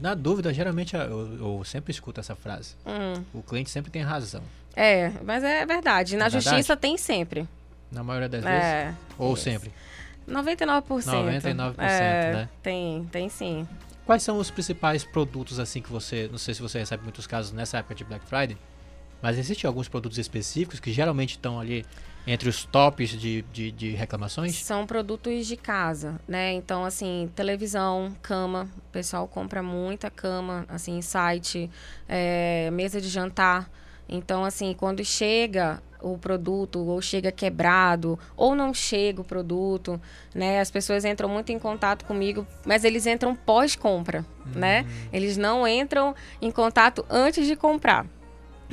[0.00, 2.74] na dúvida, geralmente a- eu, eu sempre escuto essa frase.
[2.86, 3.24] Hum.
[3.34, 4.42] O cliente sempre tem razão.
[4.76, 6.14] É, mas é verdade.
[6.16, 6.44] Na É verdade?
[6.44, 7.48] justiça tem sempre.
[7.90, 8.62] Na maioria das vezes.
[8.62, 8.94] É.
[9.18, 9.42] Ou isso.
[9.44, 9.72] sempre.
[10.28, 11.24] 99%.
[11.24, 12.48] 99%, é, né?
[12.62, 13.66] Tem, tem sim.
[14.04, 16.28] Quais são os principais produtos assim que você.
[16.30, 18.56] Não sei se você recebe muitos casos nessa época de Black Friday,
[19.22, 21.84] mas existem alguns produtos específicos que geralmente estão ali
[22.26, 24.56] entre os tops de, de, de reclamações?
[24.56, 26.52] São produtos de casa, né?
[26.52, 28.68] Então, assim, televisão, cama.
[28.76, 31.70] O pessoal compra muita cama, assim, site,
[32.08, 33.70] é, mesa de jantar.
[34.08, 40.00] Então, assim, quando chega o produto, ou chega quebrado, ou não chega o produto,
[40.34, 40.60] né?
[40.60, 44.24] As pessoas entram muito em contato comigo, mas eles entram pós-compra,
[44.54, 44.86] né?
[45.12, 48.06] Eles não entram em contato antes de comprar.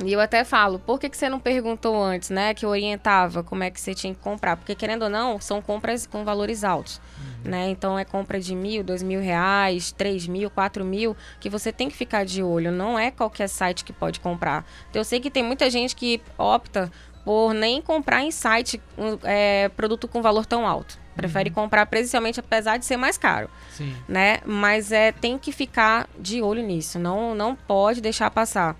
[0.02, 2.52] E eu até falo, por que, que você não perguntou antes, né?
[2.52, 4.56] Que eu orientava como é que você tinha que comprar.
[4.56, 7.00] Porque, querendo ou não, são compras com valores altos.
[7.44, 7.68] Né?
[7.68, 11.88] Então, é compra de mil, dois mil reais, três mil, quatro mil, que você tem
[11.88, 12.72] que ficar de olho.
[12.72, 14.66] Não é qualquer site que pode comprar.
[14.90, 16.90] Então, eu sei que tem muita gente que opta
[17.24, 20.98] por nem comprar em site um, é, produto com valor tão alto.
[21.16, 23.94] Prefere comprar presencialmente, apesar de ser mais caro Sim.
[24.08, 24.40] né?
[24.44, 26.98] Mas é tem que ficar de olho nisso.
[26.98, 28.76] Não, não pode deixar passar.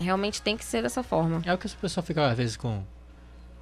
[0.00, 1.42] Realmente tem que ser dessa forma.
[1.44, 2.82] É o que o pessoal fica às vezes com,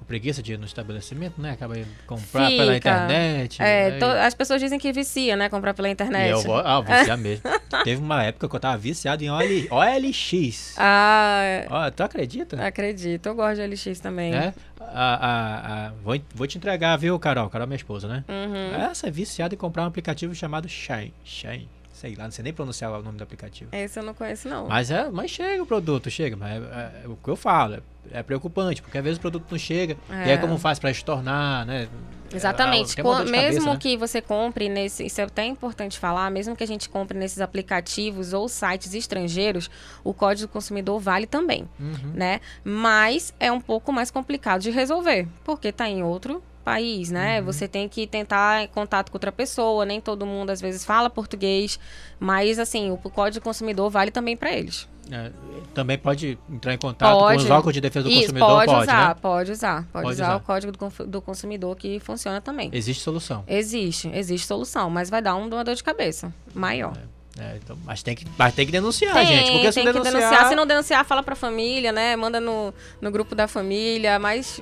[0.07, 1.51] preguiça de ir no estabelecimento, né?
[1.51, 1.75] Acaba
[2.07, 2.89] comprar pela Fica.
[2.89, 3.61] internet.
[3.61, 5.49] É, aí- to- as pessoas dizem que vicia, né?
[5.49, 6.31] Comprar pela E internet.
[6.31, 7.43] eu vou, ah, viciar mesmo.
[7.83, 10.73] Teve uma época que eu tava viciado em OL, OLX.
[10.79, 11.65] Ah.
[11.69, 12.59] Ó, tu acredita?
[12.65, 13.27] acredito.
[13.27, 14.33] Eu gosto de LX também.
[14.33, 14.51] É?
[14.81, 17.47] A, a, a- vou, vou te entregar, viu, Carol?
[17.49, 18.23] Carol é minha esposa, né?
[18.27, 18.81] Uhum.
[18.89, 21.13] Essa é viciada em comprar um aplicativo chamado Shine.
[21.23, 21.69] Shine.
[21.99, 23.71] Sei lá, não sei nem pronunciar o nome do aplicativo.
[23.75, 24.69] Esse eu não conheço, não.
[24.69, 26.37] Mas, é, mas chega o produto, chega.
[26.37, 27.81] Mas é, é o que eu falo, é,
[28.19, 29.97] é preocupante, porque às vezes o produto não chega.
[30.09, 30.31] E É.
[30.31, 31.89] aí como faz pra estornar, né?
[32.33, 32.97] Exatamente.
[32.97, 33.77] É, mesmo cabeça, né?
[33.79, 37.41] que você compre nesse, isso é até importante falar, mesmo que a gente compre nesses
[37.41, 39.69] aplicativos ou sites estrangeiros,
[40.03, 42.11] o código do consumidor vale também, Uhum.
[42.13, 42.39] né?
[42.63, 47.41] Mas é um pouco mais complicado de resolver, porque está em outro país, né?
[47.41, 51.09] Você tem que tentar em contato com outra pessoa, nem todo mundo às vezes fala
[51.09, 51.79] português,
[52.19, 54.87] mas assim, o código do consumidor vale também para eles.
[55.11, 55.31] É,
[55.73, 57.37] também pode entrar em contato Pode.
[57.39, 59.15] com os órgãos de defesa do Isso, consumidor, pode, pode, usar, né?
[59.19, 60.35] pode usar, pode, Pode usar, usar.
[60.35, 60.71] o código
[61.07, 62.69] do, consumidor que funciona também.
[62.71, 63.43] Existe solução.
[63.47, 66.93] Existe, existe solução, mas vai dar um- uma dor de cabeça maior.
[67.39, 69.51] É, então, mas, tem que, mas tem que denunciar, Tem, gente.
[69.51, 70.49] Porque se tem não que denunciar, denunciar.
[70.49, 72.15] Se não denunciar, fala pra família, né?
[72.15, 74.61] Manda no, no grupo da família, mas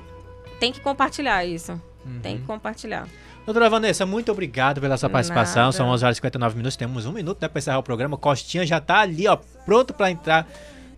[0.61, 1.81] tem que compartilhar isso.
[2.07, 2.19] Uhum.
[2.21, 3.07] Tem que compartilhar.
[3.45, 5.63] Doutora Vanessa, muito obrigado pela sua participação.
[5.63, 5.71] Nada.
[5.73, 6.75] São 11 horas e 59 minutos.
[6.75, 8.17] Temos um minuto né, para encerrar o programa.
[8.17, 10.47] Costinha já tá ali, ó, pronto para entrar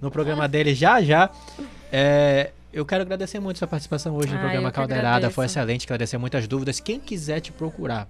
[0.01, 1.30] no programa dele já já.
[1.91, 5.07] É, eu quero agradecer muito a sua participação hoje no Ah, programa eu que Caldeirada.
[5.10, 5.36] agradeço.
[5.36, 6.80] Foi excelente, esclarecer muitas dúvidas.
[6.80, 8.07] Quem quiser te procurar,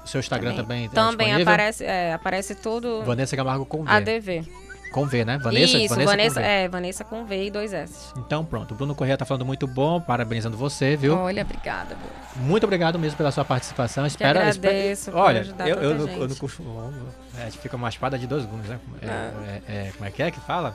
[0.05, 3.91] O seu Instagram também, é Também aparece, é, aparece tudo Vanessa Camargo com V.
[3.91, 4.68] ADV.
[4.93, 5.39] Com V, né?
[5.39, 6.47] Vanessa, Isso, Vanessa, Vanessa, com V.
[6.53, 8.13] é, Vanessa com V e dois S.
[8.17, 11.17] Então pronto, o Bruno Corrêa tá falando muito bom, parabenizando você, viu?
[11.17, 11.95] Olha, obrigada.
[11.95, 12.49] Bruno.
[12.49, 14.07] Muito obrigado mesmo pela sua participação.
[14.07, 16.93] Espero, agradeço por Olha, ajudar eu, eu, eu não costumo.
[17.39, 18.79] É, a gente fica uma espada de dois gumes, né?
[19.03, 19.33] É, Ah.
[19.47, 20.75] é- é- como é que é que fala?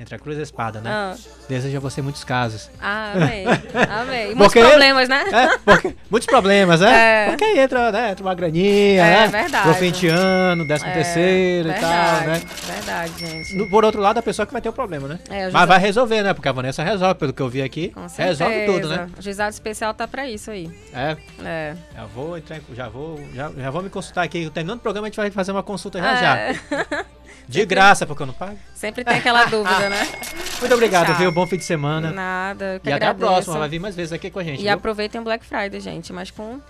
[0.00, 0.90] Entre a cruz e a espada, né?
[0.90, 1.14] Ah.
[1.48, 2.70] Desejo a você muitos casos.
[2.80, 3.44] Ah, amei.
[4.00, 4.22] Amei.
[4.32, 5.24] E muitos Porque- problemas, né?
[5.30, 7.26] É, porque, muitos problemas, né?
[7.26, 7.28] É.
[7.28, 8.10] Porque aí entra, né?
[8.10, 9.28] Entra uma graninha, É, né?
[9.28, 9.62] verdade.
[9.64, 12.50] Pro fim de ano, décimo É, terceiro e tal, verdade, né?
[12.74, 13.54] Verdade, gente.
[13.54, 15.18] No- Por outro lado, a pessoa que vai ter o problema, né?
[15.28, 16.32] É, Mas vai resolver, né?
[16.32, 17.90] Porque a Vanessa resolve, pelo que eu vi aqui.
[17.90, 18.72] Com resolve certeza.
[18.72, 19.08] tudo, né?
[19.18, 20.70] O juizado especial tá pra isso aí.
[20.94, 21.16] É.
[21.44, 21.74] É.
[21.94, 24.48] Já vou entrar, já vou, já, já vou me consultar aqui.
[24.50, 26.54] Terminando o programa, a gente vai fazer uma consulta já É.
[26.54, 27.04] já.
[27.52, 28.58] De graça, porque eu não pago.
[28.74, 30.08] Sempre tem aquela dúvida, né?
[30.60, 31.30] Muito obrigado, viu?
[31.32, 32.10] Bom fim de semana.
[32.10, 32.74] Nada.
[32.74, 33.58] eu que E até a próxima.
[33.58, 34.60] Vai vir mais vezes aqui com a gente.
[34.60, 34.72] E viu?
[34.72, 36.60] aproveitem o Black Friday, gente, mas com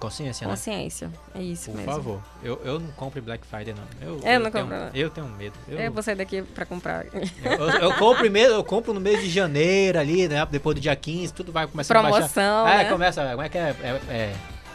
[0.00, 0.52] Consciência, né?
[0.54, 1.10] consciência.
[1.32, 1.92] É isso Por mesmo.
[1.92, 2.20] favor.
[2.42, 3.84] Eu, eu não compro em Black Friday, não.
[4.04, 4.90] Eu, Eu não tenho, compro, não.
[4.92, 5.54] Eu tenho medo.
[5.68, 7.04] Eu, Eu vou sair daqui pra comprar.
[7.06, 10.44] eu, eu- compro primeiro, eu compro no mês de janeiro ali, né?
[10.50, 12.80] Depois do dia 15, tudo vai começar a Promoção, baixar.
[12.80, 12.90] É, né?
[12.90, 13.30] começa.
[13.30, 13.76] Como é que é?
[13.80, 14.32] É- é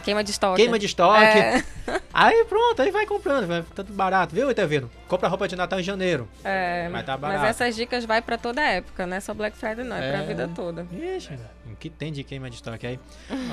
[0.07, 0.61] Queima de estoque.
[0.61, 1.21] queima de estoque.
[1.21, 1.63] É.
[2.13, 4.89] Aí pronto, aí vai comprando, vai tanto barato, viu, Itevino?
[5.07, 6.27] Compra roupa de Natal em janeiro.
[6.43, 7.45] É, Mas tá mas barato.
[7.45, 10.25] essas dicas vai pra toda época, não é só Black Friday não, é, pra É.
[10.25, 10.87] vida toda.
[10.91, 11.37] Ixi,
[11.71, 12.99] o que tem de queima de estoque aí?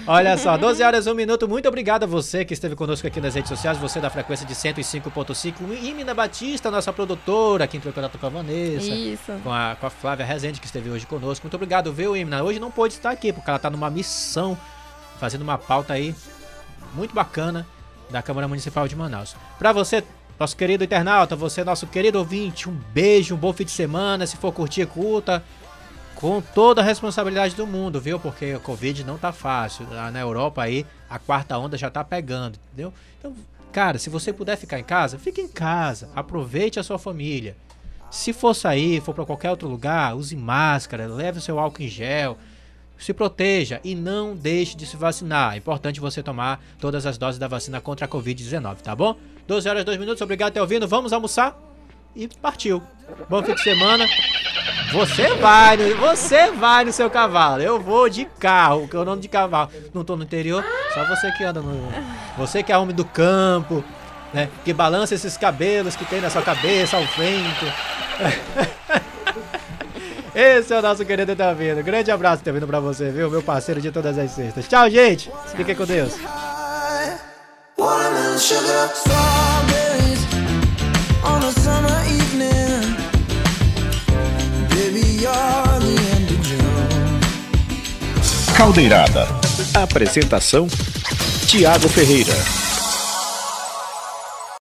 [0.07, 1.47] Olha só, 12 horas, 1 minuto.
[1.47, 4.55] Muito obrigado a você que esteve conosco aqui nas redes sociais, você da frequência de
[4.55, 5.55] 105.5.
[5.83, 8.87] E Mina Batista, nossa produtora, aqui em contato com a Vanessa.
[8.87, 9.33] Isso.
[9.43, 11.45] Com a, com a Flávia Rezende, que esteve hoje conosco.
[11.45, 12.43] Muito obrigado, viu, Imna?
[12.43, 14.59] Hoje não pôde estar aqui, porque ela está numa missão,
[15.21, 16.15] fazendo uma pauta aí
[16.95, 17.67] muito bacana
[18.11, 19.37] da Câmara Municipal de Manaus.
[19.59, 20.05] Para você,
[20.39, 24.27] nosso querido internauta, você, nosso querido ouvinte, um beijo, um bom fim de semana.
[24.27, 25.43] Se for curtir, curta.
[26.15, 28.21] Com toda a responsabilidade do mundo, viu?
[28.21, 29.87] Porque a Covid não tá fácil.
[29.91, 32.93] Lá na Europa aí, a quarta onda já tá pegando, entendeu?
[33.19, 33.35] Então,
[33.73, 36.09] cara, se você puder ficar em casa, fique em casa.
[36.15, 37.57] Aproveite a sua família.
[38.11, 41.89] Se for sair, for para qualquer outro lugar, use máscara, leve o seu álcool em
[41.89, 42.39] gel,
[42.99, 45.55] se proteja e não deixe de se vacinar.
[45.55, 49.17] É importante você tomar todas as doses da vacina contra a Covid-19, tá bom?
[49.47, 50.89] 12 horas e 2 minutos, obrigado por ter ouvindo.
[50.89, 51.59] Vamos almoçar
[52.17, 52.83] e partiu.
[53.29, 54.07] Bom fim de semana.
[54.93, 57.61] Você vai, você vai no seu cavalo.
[57.61, 59.71] Eu vou de carro, que eu não de cavalo.
[59.93, 60.65] Não tô no interior,
[60.95, 61.89] só você que anda no.
[62.39, 63.85] Você que é homem do campo,
[64.33, 64.49] né?
[64.65, 67.67] Que balança esses cabelos que tem na sua cabeça ao vento.
[70.35, 71.83] Esse é o nosso querido Itavino.
[71.83, 73.31] Grande abraço, Itavino, pra você, viu?
[73.31, 74.67] Meu parceiro de todas as sextas.
[74.67, 75.31] Tchau, gente.
[75.55, 76.15] Fiquem com Deus.
[88.57, 89.29] Caldeirada.
[89.75, 90.67] Apresentação:
[91.47, 92.35] Tiago Ferreira.